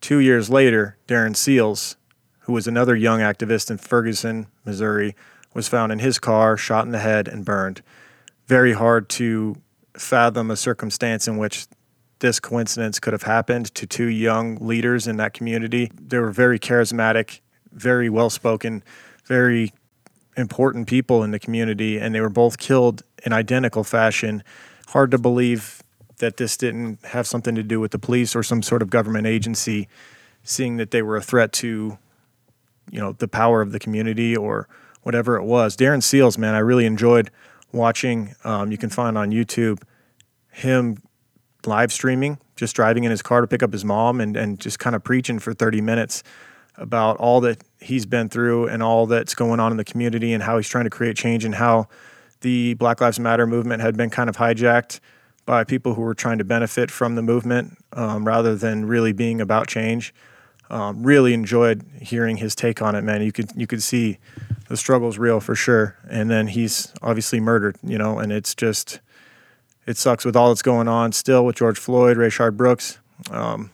Two 0.00 0.18
years 0.18 0.48
later, 0.48 0.96
Darren 1.08 1.36
Seals, 1.36 1.96
who 2.40 2.52
was 2.52 2.66
another 2.66 2.94
young 2.94 3.20
activist 3.20 3.70
in 3.70 3.78
Ferguson, 3.78 4.46
Missouri, 4.64 5.14
was 5.54 5.68
found 5.68 5.90
in 5.90 5.98
his 5.98 6.18
car, 6.18 6.56
shot 6.56 6.84
in 6.84 6.92
the 6.92 7.00
head, 7.00 7.26
and 7.26 7.44
burned. 7.44 7.82
Very 8.46 8.72
hard 8.72 9.08
to 9.10 9.56
fathom 9.94 10.50
a 10.50 10.56
circumstance 10.56 11.26
in 11.26 11.36
which 11.36 11.66
this 12.20 12.40
coincidence 12.40 12.98
could 12.98 13.12
have 13.12 13.22
happened 13.22 13.74
to 13.74 13.86
two 13.86 14.06
young 14.06 14.56
leaders 14.56 15.06
in 15.06 15.16
that 15.16 15.34
community. 15.34 15.90
They 16.00 16.18
were 16.18 16.30
very 16.30 16.58
charismatic, 16.58 17.40
very 17.72 18.08
well 18.08 18.30
spoken, 18.30 18.82
very 19.24 19.72
important 20.36 20.86
people 20.86 21.22
in 21.22 21.30
the 21.30 21.38
community, 21.38 21.98
and 21.98 22.14
they 22.14 22.20
were 22.20 22.28
both 22.28 22.58
killed 22.58 23.02
in 23.24 23.32
identical 23.32 23.84
fashion. 23.84 24.42
Hard 24.88 25.10
to 25.10 25.18
believe 25.18 25.82
that 26.18 26.36
this 26.36 26.56
didn't 26.56 27.04
have 27.06 27.26
something 27.26 27.54
to 27.54 27.62
do 27.62 27.80
with 27.80 27.92
the 27.92 27.98
police 27.98 28.34
or 28.34 28.42
some 28.42 28.62
sort 28.62 28.82
of 28.82 28.90
government 28.90 29.26
agency, 29.26 29.88
seeing 30.42 30.76
that 30.76 30.90
they 30.90 31.02
were 31.02 31.16
a 31.16 31.22
threat 31.22 31.52
to, 31.52 31.98
you 32.90 33.00
know, 33.00 33.12
the 33.12 33.28
power 33.28 33.60
of 33.60 33.72
the 33.72 33.78
community 33.78 34.36
or 34.36 34.68
whatever 35.02 35.36
it 35.36 35.44
was. 35.44 35.76
Darren 35.76 36.02
Seals, 36.02 36.36
man, 36.36 36.54
I 36.54 36.58
really 36.58 36.86
enjoyed 36.86 37.30
watching. 37.72 38.34
Um, 38.44 38.72
you 38.72 38.78
can 38.78 38.90
find 38.90 39.16
on 39.16 39.30
YouTube 39.30 39.82
him 40.50 41.02
live 41.66 41.92
streaming, 41.92 42.38
just 42.56 42.74
driving 42.74 43.04
in 43.04 43.10
his 43.10 43.22
car 43.22 43.40
to 43.40 43.46
pick 43.46 43.62
up 43.62 43.72
his 43.72 43.84
mom 43.84 44.20
and, 44.20 44.36
and 44.36 44.58
just 44.58 44.78
kind 44.78 44.96
of 44.96 45.04
preaching 45.04 45.38
for 45.38 45.54
30 45.54 45.80
minutes 45.80 46.22
about 46.76 47.16
all 47.18 47.40
that 47.40 47.62
he's 47.80 48.06
been 48.06 48.28
through 48.28 48.68
and 48.68 48.82
all 48.82 49.06
that's 49.06 49.34
going 49.34 49.60
on 49.60 49.70
in 49.70 49.76
the 49.76 49.84
community 49.84 50.32
and 50.32 50.42
how 50.42 50.56
he's 50.56 50.68
trying 50.68 50.84
to 50.84 50.90
create 50.90 51.16
change 51.16 51.44
and 51.44 51.56
how 51.56 51.88
the 52.40 52.74
Black 52.74 53.00
Lives 53.00 53.18
Matter 53.18 53.46
movement 53.46 53.82
had 53.82 53.96
been 53.96 54.10
kind 54.10 54.28
of 54.28 54.36
hijacked 54.36 55.00
by 55.46 55.64
people 55.64 55.94
who 55.94 56.02
were 56.02 56.14
trying 56.14 56.38
to 56.38 56.44
benefit 56.44 56.90
from 56.90 57.14
the 57.14 57.22
movement 57.22 57.78
um, 57.94 58.26
rather 58.26 58.54
than 58.54 58.84
really 58.84 59.12
being 59.12 59.40
about 59.40 59.66
change. 59.66 60.14
Um, 60.70 61.02
really 61.02 61.32
enjoyed 61.32 61.82
hearing 62.02 62.36
his 62.36 62.54
take 62.54 62.82
on 62.82 62.94
it, 62.94 63.02
man. 63.02 63.22
You 63.22 63.32
could 63.32 63.50
you 63.56 63.66
could 63.66 63.82
see 63.82 64.18
the 64.68 64.76
struggle's 64.76 65.16
real 65.16 65.40
for 65.40 65.54
sure. 65.54 65.96
And 66.10 66.30
then 66.30 66.48
he's 66.48 66.92
obviously 67.00 67.40
murdered, 67.40 67.76
you 67.82 67.96
know, 67.96 68.18
and 68.18 68.30
it's 68.30 68.54
just 68.54 69.00
it 69.86 69.96
sucks 69.96 70.26
with 70.26 70.36
all 70.36 70.48
that's 70.48 70.60
going 70.60 70.86
on 70.86 71.12
still 71.12 71.46
with 71.46 71.56
George 71.56 71.78
Floyd, 71.78 72.18
Rayshard 72.18 72.58
Brooks. 72.58 72.98
Um, 73.30 73.70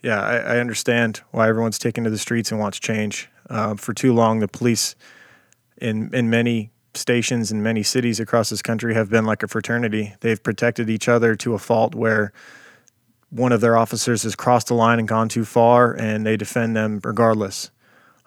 yeah, 0.00 0.22
I, 0.22 0.36
I, 0.36 0.58
understand 0.60 1.22
why 1.32 1.48
everyone's 1.48 1.78
taking 1.78 2.04
to 2.04 2.10
the 2.10 2.18
streets 2.18 2.52
and 2.52 2.60
wants 2.60 2.78
change. 2.78 3.28
Uh, 3.50 3.74
for 3.74 3.92
too 3.92 4.14
long, 4.14 4.38
the 4.38 4.46
police 4.46 4.94
in 5.76 6.14
in 6.14 6.30
many 6.30 6.70
stations 6.98 7.50
in 7.50 7.62
many 7.62 7.82
cities 7.82 8.20
across 8.20 8.50
this 8.50 8.62
country 8.62 8.94
have 8.94 9.10
been 9.10 9.24
like 9.24 9.42
a 9.42 9.48
fraternity. 9.48 10.14
They've 10.20 10.42
protected 10.42 10.90
each 10.90 11.08
other 11.08 11.34
to 11.36 11.54
a 11.54 11.58
fault 11.58 11.94
where 11.94 12.32
one 13.30 13.52
of 13.52 13.60
their 13.60 13.76
officers 13.76 14.22
has 14.22 14.34
crossed 14.34 14.68
the 14.68 14.74
line 14.74 14.98
and 14.98 15.06
gone 15.06 15.28
too 15.28 15.44
far, 15.44 15.92
and 15.92 16.24
they 16.24 16.36
defend 16.36 16.76
them 16.76 17.00
regardless. 17.04 17.70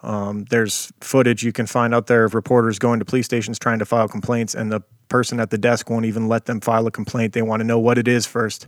Um, 0.04 0.46
there's 0.50 0.92
footage 1.02 1.44
you 1.44 1.52
can 1.52 1.68
find 1.68 1.94
out 1.94 2.08
there 2.08 2.24
of 2.24 2.34
reporters 2.34 2.80
going 2.80 3.00
to 3.00 3.06
police 3.06 3.26
stations 3.26 3.60
trying 3.60 3.80
to 3.80 3.86
file 3.86 4.08
complaints, 4.08 4.56
and 4.56 4.72
the 4.72 4.82
person 5.10 5.40
at 5.40 5.50
the 5.50 5.58
desk 5.58 5.90
won't 5.90 6.06
even 6.06 6.28
let 6.28 6.46
them 6.46 6.62
file 6.62 6.88
a 6.88 6.92
complaint. 6.92 7.34
They 7.34 7.42
want 7.42 7.60
to 7.60 7.64
know 7.64 7.80
what 7.80 7.98
it 7.98 8.08
is 8.08 8.26
first. 8.26 8.68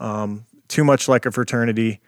Um, 0.00 0.46
too 0.68 0.84
much 0.84 1.08
like 1.08 1.26
a 1.26 1.30
fraternity. 1.32 2.00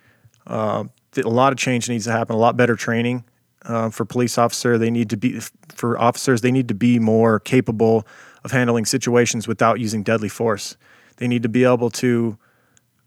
Uh, 0.46 0.84
a 1.16 1.28
lot 1.28 1.52
of 1.52 1.58
change 1.58 1.88
needs 1.88 2.04
to 2.04 2.12
happen. 2.12 2.34
A 2.34 2.38
lot 2.38 2.56
better 2.56 2.76
training 2.76 3.24
uh, 3.64 3.90
for 3.90 4.04
police 4.04 4.38
officer. 4.38 4.78
They 4.78 4.90
need 4.90 5.10
to 5.10 5.16
be 5.16 5.40
for 5.68 5.98
officers. 5.98 6.40
They 6.40 6.52
need 6.52 6.68
to 6.68 6.74
be 6.74 6.98
more 6.98 7.40
capable 7.40 8.06
of 8.44 8.50
handling 8.52 8.86
situations 8.86 9.46
without 9.46 9.80
using 9.80 10.02
deadly 10.02 10.28
force. 10.28 10.76
They 11.16 11.28
need 11.28 11.42
to 11.42 11.48
be 11.48 11.64
able 11.64 11.90
to 11.90 12.38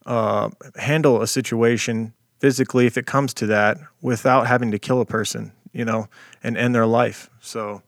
uh, 0.05 0.49
handle 0.75 1.21
a 1.21 1.27
situation 1.27 2.13
physically 2.39 2.85
if 2.85 2.97
it 2.97 3.05
comes 3.05 3.33
to 3.35 3.47
that 3.47 3.77
without 4.01 4.47
having 4.47 4.71
to 4.71 4.79
kill 4.79 5.01
a 5.01 5.05
person, 5.05 5.51
you 5.71 5.85
know, 5.85 6.07
and 6.43 6.57
end 6.57 6.75
their 6.75 6.85
life. 6.85 7.29
So, 7.39 7.81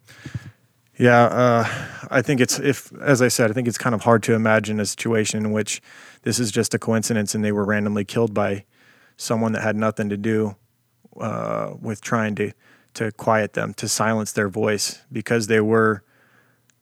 yeah, 0.98 1.26
uh, 1.26 1.68
I 2.10 2.22
think 2.22 2.40
it's 2.40 2.58
if, 2.58 2.92
as 3.02 3.22
I 3.22 3.28
said, 3.28 3.52
I 3.52 3.54
think 3.54 3.68
it's 3.68 3.78
kind 3.78 3.94
of 3.94 4.02
hard 4.04 4.24
to 4.24 4.34
imagine 4.34 4.80
a 4.80 4.86
situation 4.86 5.46
in 5.46 5.52
which 5.52 5.82
this 6.24 6.40
is 6.40 6.52
just 6.52 6.74
a 6.74 6.80
coincidence 6.80 7.36
and 7.36 7.44
they 7.44 7.52
were 7.52 7.66
randomly 7.66 8.06
killed 8.06 8.34
by 8.34 8.64
someone 9.18 9.52
that 9.52 9.62
had 9.62 9.76
nothing 9.76 10.10
to 10.10 10.18
do 10.18 10.56
uh, 11.20 11.74
with 11.82 12.02
trying 12.02 12.36
to 12.36 12.52
to 12.96 13.12
quiet 13.12 13.54
them, 13.54 13.74
to 13.74 13.90
silence 13.90 14.32
their 14.32 14.48
voice, 14.48 15.02
because 15.12 15.48
they 15.48 15.60
were 15.60 16.02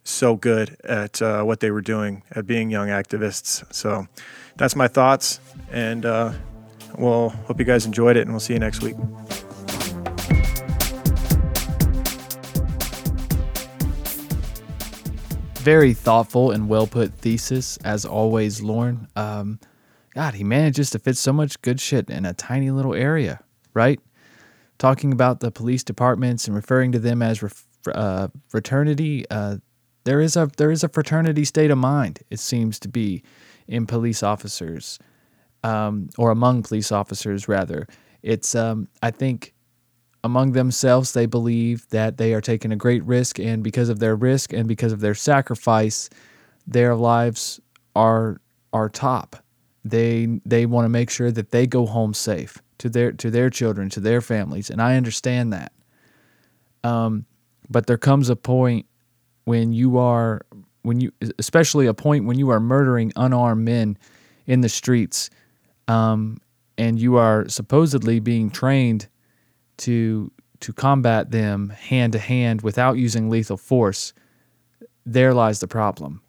so 0.03 0.35
good 0.35 0.77
at 0.83 1.21
uh, 1.21 1.43
what 1.43 1.59
they 1.59 1.71
were 1.71 1.81
doing, 1.81 2.21
at 2.31 2.45
being 2.45 2.69
young 2.69 2.89
activists. 2.89 3.63
So 3.73 4.07
that's 4.57 4.75
my 4.75 4.87
thoughts, 4.87 5.39
and 5.71 6.05
uh, 6.05 6.33
well, 6.97 7.29
hope 7.29 7.57
you 7.59 7.65
guys 7.65 7.85
enjoyed 7.85 8.15
it, 8.17 8.21
and 8.21 8.31
we'll 8.31 8.39
see 8.39 8.53
you 8.53 8.59
next 8.59 8.83
week. 8.83 8.95
Very 15.55 15.93
thoughtful 15.93 16.51
and 16.51 16.67
well 16.67 16.85
put 16.85 17.13
thesis, 17.13 17.77
as 17.77 18.05
always, 18.05 18.61
Lauren. 18.61 19.07
Um, 19.15 19.59
God, 20.13 20.33
he 20.35 20.43
manages 20.43 20.89
to 20.91 20.99
fit 20.99 21.17
so 21.17 21.33
much 21.33 21.61
good 21.61 21.79
shit 21.79 22.09
in 22.09 22.25
a 22.25 22.33
tiny 22.33 22.69
little 22.69 22.93
area, 22.93 23.41
right? 23.73 23.99
Talking 24.83 25.13
about 25.13 25.39
the 25.39 25.49
police 25.49 25.81
departments 25.81 26.45
and 26.45 26.53
referring 26.53 26.91
to 26.91 26.99
them 26.99 27.21
as 27.21 27.41
uh, 27.87 28.27
fraternity. 28.49 29.23
Uh, 29.31 29.55
there 30.03 30.19
is 30.19 30.35
a 30.35 30.51
there 30.57 30.71
is 30.71 30.83
a 30.83 30.89
fraternity 30.89 31.45
state 31.45 31.71
of 31.71 31.77
mind. 31.77 32.19
It 32.29 32.41
seems 32.41 32.79
to 32.79 32.89
be 32.89 33.23
in 33.65 33.87
police 33.87 34.21
officers, 34.21 34.99
um, 35.63 36.09
or 36.17 36.31
among 36.31 36.63
police 36.63 36.91
officers 36.91 37.47
rather. 37.47 37.87
It's 38.23 38.55
um, 38.55 38.89
I 39.01 39.11
think 39.11 39.53
among 40.21 40.51
themselves 40.51 41.13
they 41.13 41.27
believe 41.27 41.87
that 41.91 42.17
they 42.17 42.33
are 42.33 42.41
taking 42.41 42.73
a 42.73 42.75
great 42.75 43.05
risk, 43.05 43.39
and 43.39 43.63
because 43.63 43.87
of 43.87 43.99
their 43.99 44.17
risk 44.17 44.51
and 44.51 44.67
because 44.67 44.91
of 44.91 44.99
their 44.99 45.15
sacrifice, 45.15 46.09
their 46.67 46.93
lives 46.93 47.61
are 47.95 48.41
are 48.73 48.89
top. 48.89 49.37
They 49.85 50.41
they 50.45 50.65
want 50.65 50.83
to 50.83 50.89
make 50.89 51.09
sure 51.09 51.31
that 51.31 51.51
they 51.51 51.67
go 51.67 51.85
home 51.85 52.13
safe 52.13 52.61
to 52.83 52.89
their 52.89 53.13
to 53.13 53.31
their 53.31 53.49
children, 53.49 53.89
to 53.89 54.01
their 54.01 54.19
families, 54.19 54.69
and 54.69 54.81
I 54.81 54.97
understand 54.97 55.53
that. 55.53 55.71
Um, 56.83 57.25
but 57.69 57.87
there 57.87 57.97
comes 57.97 58.27
a 58.27 58.35
point 58.35 58.87
when 59.45 59.71
you 59.71 59.97
are 59.97 60.41
when 60.81 60.99
you 60.99 61.13
especially 61.39 61.87
a 61.87 61.93
point 61.93 62.25
when 62.25 62.37
you 62.37 62.49
are 62.49 62.59
murdering 62.59 63.13
unarmed 63.15 63.63
men 63.63 63.97
in 64.47 64.59
the 64.59 64.67
streets 64.67 65.29
um, 65.87 66.41
and 66.77 66.99
you 66.99 67.15
are 67.15 67.47
supposedly 67.47 68.19
being 68.19 68.49
trained 68.51 69.07
to 69.77 70.29
to 70.59 70.73
combat 70.73 71.31
them 71.31 71.69
hand 71.69 72.11
to 72.11 72.19
hand 72.19 72.63
without 72.63 72.97
using 72.97 73.29
lethal 73.29 73.55
force 73.55 74.11
there 75.05 75.33
lies 75.33 75.61
the 75.61 75.69
problem 75.69 76.21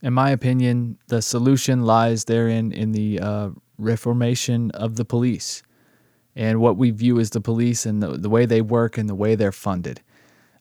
in 0.00 0.14
my 0.14 0.30
opinion 0.30 0.96
the 1.08 1.20
solution 1.20 1.82
lies 1.82 2.24
therein 2.24 2.72
in 2.72 2.92
the 2.92 3.20
uh, 3.20 3.50
reformation 3.78 4.70
of 4.72 4.96
the 4.96 5.04
police 5.04 5.62
and 6.36 6.60
what 6.60 6.76
we 6.76 6.90
view 6.90 7.18
as 7.18 7.30
the 7.30 7.40
police 7.40 7.86
and 7.86 8.02
the, 8.02 8.16
the 8.16 8.30
way 8.30 8.46
they 8.46 8.60
work 8.60 8.98
and 8.98 9.08
the 9.08 9.14
way 9.14 9.34
they're 9.34 9.52
funded. 9.52 10.00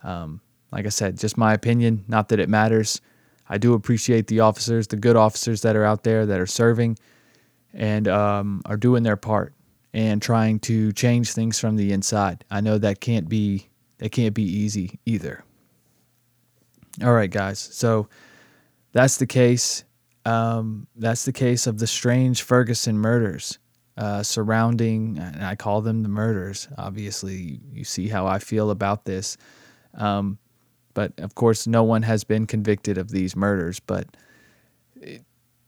Um, 0.04 0.42
like 0.72 0.86
I 0.86 0.90
said, 0.90 1.18
just 1.18 1.38
my 1.38 1.54
opinion, 1.54 2.06
not 2.08 2.30
that 2.30 2.40
it 2.40 2.50
matters. 2.50 3.02
I 3.50 3.58
do 3.58 3.74
appreciate 3.74 4.28
the 4.28 4.42
officers, 4.42 4.88
the 4.88 4.98
good 4.98 5.16
officers 5.16 5.62
that 5.62 5.76
are 5.76 5.86
out 5.86 6.04
there 6.04 6.26
that 6.26 6.40
are 6.40 6.48
serving 6.48 6.98
and 7.74 8.08
um, 8.08 8.62
are 8.66 8.78
doing 8.78 9.04
their 9.04 9.16
part 9.16 9.54
and 9.94 10.22
trying 10.22 10.60
to 10.60 10.92
change 10.94 11.32
things 11.32 11.60
from 11.60 11.76
the 11.76 11.92
inside. 11.92 12.44
I 12.52 12.62
know 12.62 12.78
that 12.78 13.00
can't 13.00 13.30
be 13.30 13.70
that 14.00 14.12
can't 14.12 14.34
be 14.34 14.44
easy 14.44 15.00
either. 15.06 15.44
All 17.04 17.14
right, 17.14 17.30
guys. 17.30 17.60
So 17.60 18.10
that's 18.92 19.18
the 19.18 19.26
case. 19.26 19.84
Um, 20.28 20.88
that's 20.98 21.24
the 21.24 21.32
case 21.32 21.68
of 21.68 21.80
the 21.80 21.88
strange 21.88 22.42
Ferguson 22.42 22.98
murders 22.98 23.60
uh, 23.98 24.22
surrounding, 24.24 25.18
and 25.18 25.42
I 25.42 25.56
call 25.56 25.82
them 25.82 26.04
the 26.04 26.10
murders. 26.10 26.68
Obviously, 26.78 27.62
you 27.72 27.86
see 27.86 28.10
how 28.10 28.28
I 28.28 28.40
feel 28.40 28.70
about 28.70 29.06
this. 29.06 29.38
Um, 29.94 30.38
but 30.94 31.14
of 31.20 31.34
course, 31.36 31.66
no 31.66 31.84
one 31.84 32.02
has 32.02 32.26
been 32.26 32.46
convicted 32.46 32.98
of 32.98 33.10
these 33.10 33.38
murders. 33.38 33.80
But 33.80 34.18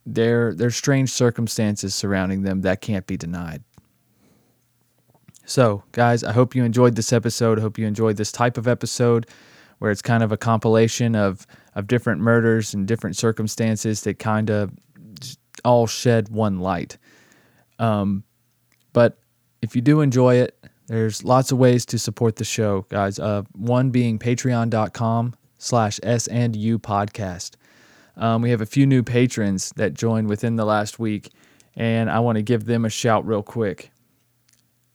there, 0.05 0.53
there's 0.53 0.75
strange 0.75 1.11
circumstances 1.11 1.95
surrounding 1.95 2.41
them 2.41 2.61
that 2.61 2.81
can't 2.81 3.07
be 3.07 3.15
denied. 3.15 3.63
So, 5.45 5.83
guys, 5.93 6.21
I 6.21 6.33
hope 6.33 6.53
you 6.53 6.65
enjoyed 6.65 6.97
this 6.97 7.13
episode. 7.13 7.59
I 7.59 7.61
hope 7.61 7.77
you 7.77 7.87
enjoyed 7.87 8.17
this 8.17 8.33
type 8.33 8.57
of 8.57 8.67
episode 8.67 9.25
where 9.79 9.91
it's 9.91 10.01
kind 10.01 10.23
of 10.23 10.31
a 10.31 10.37
compilation 10.37 11.15
of 11.15 11.45
of 11.75 11.87
different 11.87 12.21
murders 12.21 12.73
and 12.73 12.87
different 12.87 13.17
circumstances 13.17 14.01
that 14.03 14.19
kind 14.19 14.49
of 14.49 14.71
all 15.65 15.87
shed 15.87 16.29
one 16.29 16.59
light. 16.59 16.97
Um, 17.79 18.23
but 18.93 19.19
if 19.61 19.75
you 19.75 19.81
do 19.81 20.01
enjoy 20.01 20.35
it, 20.35 20.57
there's 20.87 21.23
lots 21.23 21.51
of 21.51 21.57
ways 21.57 21.85
to 21.87 21.99
support 21.99 22.37
the 22.37 22.43
show, 22.43 22.85
guys. 22.89 23.19
Uh, 23.19 23.43
one 23.53 23.89
being 23.91 24.17
patreon.com 24.19 25.35
slash 25.57 25.99
S 26.03 26.27
and 26.27 26.55
U 26.55 26.79
podcast. 26.79 27.55
Um, 28.17 28.41
we 28.41 28.49
have 28.49 28.61
a 28.61 28.65
few 28.65 28.85
new 28.85 29.03
patrons 29.03 29.71
that 29.75 29.93
joined 29.93 30.27
within 30.27 30.55
the 30.55 30.65
last 30.65 30.99
week, 30.99 31.31
and 31.75 32.09
I 32.09 32.19
want 32.19 32.37
to 32.37 32.41
give 32.41 32.65
them 32.65 32.85
a 32.85 32.89
shout 32.89 33.25
real 33.25 33.43
quick. 33.43 33.91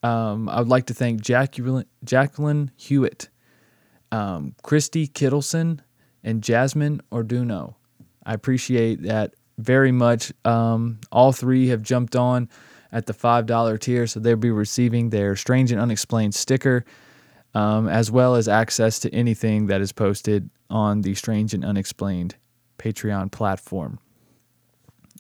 Um, 0.02 0.48
I 0.48 0.58
would 0.58 0.68
like 0.68 0.86
to 0.86 0.94
thank 0.94 1.22
Jacqueline, 1.22 1.86
Jacqueline 2.04 2.70
Hewitt, 2.76 3.28
um, 4.14 4.54
Christy 4.62 5.08
Kittleson, 5.08 5.80
and 6.22 6.40
Jasmine 6.40 7.02
Orduno. 7.10 7.74
I 8.24 8.32
appreciate 8.32 9.02
that 9.02 9.34
very 9.58 9.90
much. 9.90 10.32
Um, 10.44 11.00
all 11.10 11.32
three 11.32 11.68
have 11.68 11.82
jumped 11.82 12.14
on 12.14 12.48
at 12.92 13.06
the 13.06 13.12
$5 13.12 13.80
tier, 13.80 14.06
so 14.06 14.20
they'll 14.20 14.36
be 14.36 14.52
receiving 14.52 15.10
their 15.10 15.34
Strange 15.34 15.72
and 15.72 15.80
Unexplained 15.80 16.34
sticker, 16.34 16.84
um, 17.54 17.88
as 17.88 18.10
well 18.10 18.36
as 18.36 18.46
access 18.46 19.00
to 19.00 19.12
anything 19.12 19.66
that 19.66 19.80
is 19.80 19.90
posted 19.90 20.48
on 20.70 21.02
the 21.02 21.14
Strange 21.16 21.52
and 21.52 21.64
Unexplained 21.64 22.36
Patreon 22.78 23.32
platform. 23.32 23.98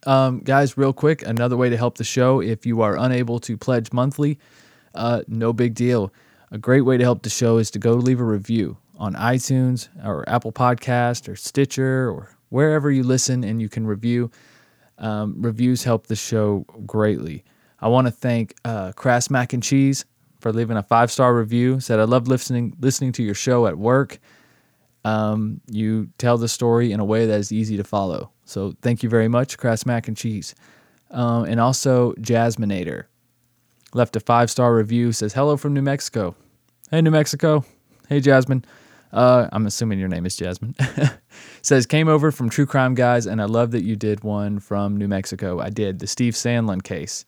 Um, 0.06 0.38
guys, 0.40 0.78
real 0.78 0.92
quick, 0.92 1.26
another 1.26 1.56
way 1.56 1.68
to 1.68 1.76
help 1.76 1.98
the 1.98 2.04
show 2.04 2.40
if 2.40 2.64
you 2.64 2.80
are 2.80 2.96
unable 2.96 3.40
to 3.40 3.56
pledge 3.56 3.92
monthly, 3.92 4.38
uh, 4.94 5.22
no 5.26 5.52
big 5.52 5.74
deal. 5.74 6.12
A 6.52 6.58
great 6.58 6.82
way 6.82 6.96
to 6.96 7.02
help 7.02 7.22
the 7.22 7.30
show 7.30 7.58
is 7.58 7.72
to 7.72 7.80
go 7.80 7.94
leave 7.94 8.20
a 8.20 8.24
review 8.24 8.76
on 8.96 9.14
iTunes 9.14 9.88
or 10.04 10.28
Apple 10.28 10.52
Podcast 10.52 11.28
or 11.28 11.36
Stitcher 11.36 12.10
or 12.10 12.36
wherever 12.48 12.90
you 12.90 13.02
listen 13.02 13.44
and 13.44 13.60
you 13.60 13.68
can 13.68 13.86
review. 13.86 14.30
Um, 14.98 15.34
reviews 15.38 15.82
help 15.82 16.06
the 16.06 16.16
show 16.16 16.64
greatly. 16.86 17.44
I 17.80 17.88
want 17.88 18.06
to 18.06 18.12
thank 18.12 18.54
uh, 18.64 18.92
Crass 18.92 19.28
Mac 19.28 19.52
and 19.52 19.62
Cheese 19.62 20.04
for 20.40 20.52
leaving 20.52 20.76
a 20.76 20.82
five 20.82 21.10
star 21.10 21.34
review. 21.34 21.80
Said 21.80 21.98
I 21.98 22.04
love 22.04 22.28
listening 22.28 22.76
listening 22.80 23.12
to 23.12 23.22
your 23.22 23.34
show 23.34 23.66
at 23.66 23.76
work. 23.76 24.18
Um, 25.04 25.60
you 25.70 26.08
tell 26.18 26.38
the 26.38 26.48
story 26.48 26.92
in 26.92 27.00
a 27.00 27.04
way 27.04 27.26
that 27.26 27.38
is 27.38 27.52
easy 27.52 27.76
to 27.76 27.84
follow. 27.84 28.30
So 28.44 28.74
thank 28.80 29.02
you 29.02 29.08
very 29.08 29.28
much, 29.28 29.58
Crass 29.58 29.84
Mac 29.84 30.08
and 30.08 30.16
Cheese. 30.16 30.54
Um, 31.10 31.44
and 31.44 31.60
also 31.60 32.12
Jasminator 32.14 33.04
left 33.92 34.16
a 34.16 34.20
five 34.20 34.50
star 34.50 34.74
review. 34.74 35.12
Says 35.12 35.32
hello 35.32 35.56
from 35.56 35.74
New 35.74 35.82
Mexico. 35.82 36.34
Hey 36.90 37.02
New 37.02 37.10
Mexico. 37.10 37.64
Hey 38.08 38.20
Jasmine. 38.20 38.64
Uh, 39.14 39.48
I'm 39.52 39.64
assuming 39.64 40.00
your 40.00 40.08
name 40.08 40.26
is 40.26 40.34
Jasmine. 40.34 40.74
Says 41.62 41.86
came 41.86 42.08
over 42.08 42.32
from 42.32 42.50
True 42.50 42.66
Crime 42.66 42.94
Guys, 42.94 43.26
and 43.26 43.40
I 43.40 43.44
love 43.44 43.70
that 43.70 43.84
you 43.84 43.94
did 43.94 44.24
one 44.24 44.58
from 44.58 44.96
New 44.96 45.06
Mexico. 45.06 45.60
I 45.60 45.70
did 45.70 46.00
the 46.00 46.08
Steve 46.08 46.34
Sandlin 46.34 46.82
case. 46.82 47.24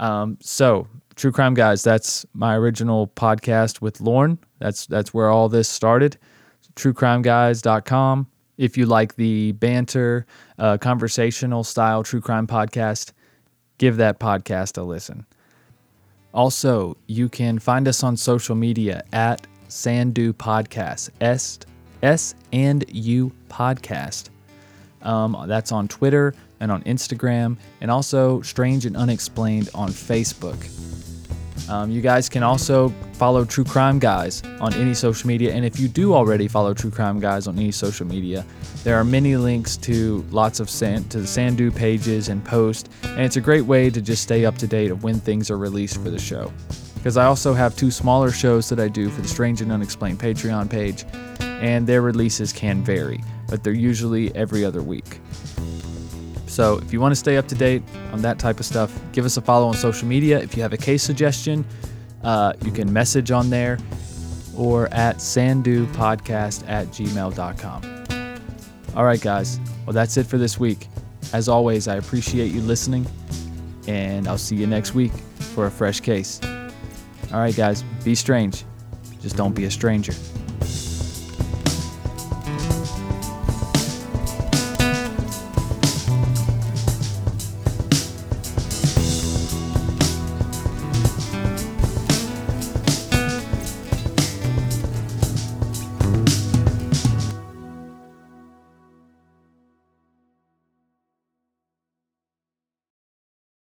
Um, 0.00 0.38
so 0.40 0.88
True 1.14 1.30
Crime 1.30 1.54
Guys, 1.54 1.84
that's 1.84 2.26
my 2.34 2.56
original 2.56 3.06
podcast 3.06 3.80
with 3.80 4.00
Lauren. 4.00 4.38
That's 4.58 4.86
that's 4.86 5.14
where 5.14 5.30
all 5.30 5.48
this 5.48 5.68
started. 5.68 6.18
TrueCrimeGuys.com. 6.74 8.26
If 8.58 8.76
you 8.76 8.86
like 8.86 9.14
the 9.14 9.52
banter, 9.52 10.26
uh, 10.58 10.78
conversational 10.78 11.62
style 11.62 12.02
true 12.02 12.20
crime 12.20 12.48
podcast, 12.48 13.12
give 13.78 13.96
that 13.98 14.18
podcast 14.18 14.78
a 14.78 14.82
listen. 14.82 15.26
Also, 16.32 16.96
you 17.06 17.28
can 17.28 17.60
find 17.60 17.86
us 17.86 18.02
on 18.02 18.16
social 18.16 18.56
media 18.56 19.04
at 19.12 19.46
Sandu 19.74 20.32
Podcast. 20.34 21.10
S 21.20 21.58
S 22.02 22.36
and 22.52 22.84
U 22.92 23.32
Podcast. 23.48 24.28
Um, 25.02 25.36
that's 25.48 25.72
on 25.72 25.88
Twitter 25.88 26.32
and 26.60 26.70
on 26.70 26.82
Instagram, 26.84 27.56
and 27.80 27.90
also 27.90 28.40
Strange 28.42 28.86
and 28.86 28.96
Unexplained 28.96 29.68
on 29.74 29.90
Facebook. 29.90 30.56
Um, 31.68 31.90
you 31.90 32.00
guys 32.00 32.28
can 32.28 32.42
also 32.42 32.90
follow 33.14 33.44
True 33.44 33.64
Crime 33.64 33.98
Guys 33.98 34.42
on 34.60 34.72
any 34.74 34.94
social 34.94 35.26
media. 35.26 35.52
And 35.52 35.64
if 35.64 35.80
you 35.80 35.88
do 35.88 36.14
already 36.14 36.46
follow 36.46 36.72
True 36.72 36.90
Crime 36.90 37.18
Guys 37.18 37.48
on 37.48 37.58
any 37.58 37.72
social 37.72 38.06
media, 38.06 38.44
there 38.84 38.96
are 38.96 39.04
many 39.04 39.36
links 39.36 39.76
to 39.78 40.24
lots 40.30 40.60
of 40.60 40.70
San- 40.70 41.04
to 41.08 41.20
the 41.20 41.26
Sandu 41.26 41.70
pages 41.70 42.28
and 42.28 42.44
posts. 42.44 42.88
And 43.02 43.20
it's 43.20 43.36
a 43.36 43.40
great 43.40 43.64
way 43.64 43.90
to 43.90 44.00
just 44.00 44.22
stay 44.22 44.44
up 44.44 44.56
to 44.58 44.66
date 44.66 44.90
of 44.90 45.02
when 45.02 45.18
things 45.20 45.50
are 45.50 45.58
released 45.58 45.96
for 46.02 46.10
the 46.10 46.18
show. 46.18 46.52
Because 47.04 47.18
I 47.18 47.26
also 47.26 47.52
have 47.52 47.76
two 47.76 47.90
smaller 47.90 48.30
shows 48.30 48.70
that 48.70 48.80
I 48.80 48.88
do 48.88 49.10
for 49.10 49.20
the 49.20 49.28
Strange 49.28 49.60
and 49.60 49.70
Unexplained 49.70 50.18
Patreon 50.18 50.70
page, 50.70 51.04
and 51.38 51.86
their 51.86 52.00
releases 52.00 52.50
can 52.50 52.82
vary, 52.82 53.22
but 53.46 53.62
they're 53.62 53.74
usually 53.74 54.34
every 54.34 54.64
other 54.64 54.82
week. 54.82 55.20
So 56.46 56.78
if 56.78 56.94
you 56.94 57.02
want 57.02 57.12
to 57.12 57.16
stay 57.16 57.36
up 57.36 57.46
to 57.48 57.54
date 57.54 57.82
on 58.12 58.22
that 58.22 58.38
type 58.38 58.58
of 58.58 58.64
stuff, 58.64 58.98
give 59.12 59.26
us 59.26 59.36
a 59.36 59.42
follow 59.42 59.66
on 59.66 59.74
social 59.74 60.08
media. 60.08 60.40
If 60.40 60.56
you 60.56 60.62
have 60.62 60.72
a 60.72 60.78
case 60.78 61.02
suggestion, 61.02 61.66
uh, 62.22 62.54
you 62.64 62.72
can 62.72 62.90
message 62.90 63.30
on 63.30 63.50
there 63.50 63.76
or 64.56 64.86
at 64.86 65.16
sandupodcast 65.16 66.66
at 66.66 66.86
gmail.com. 66.86 68.38
All 68.96 69.04
right, 69.04 69.20
guys. 69.20 69.60
Well, 69.84 69.92
that's 69.92 70.16
it 70.16 70.24
for 70.24 70.38
this 70.38 70.58
week. 70.58 70.88
As 71.34 71.50
always, 71.50 71.86
I 71.86 71.96
appreciate 71.96 72.50
you 72.50 72.62
listening, 72.62 73.06
and 73.86 74.26
I'll 74.26 74.38
see 74.38 74.56
you 74.56 74.66
next 74.66 74.94
week 74.94 75.12
for 75.52 75.66
a 75.66 75.70
fresh 75.70 76.00
case. 76.00 76.40
All 77.34 77.40
right, 77.40 77.56
guys, 77.56 77.82
be 78.04 78.14
strange. 78.14 78.64
Just 79.20 79.36
don't 79.36 79.56
be 79.56 79.64
a 79.64 79.70
stranger. 79.70 80.12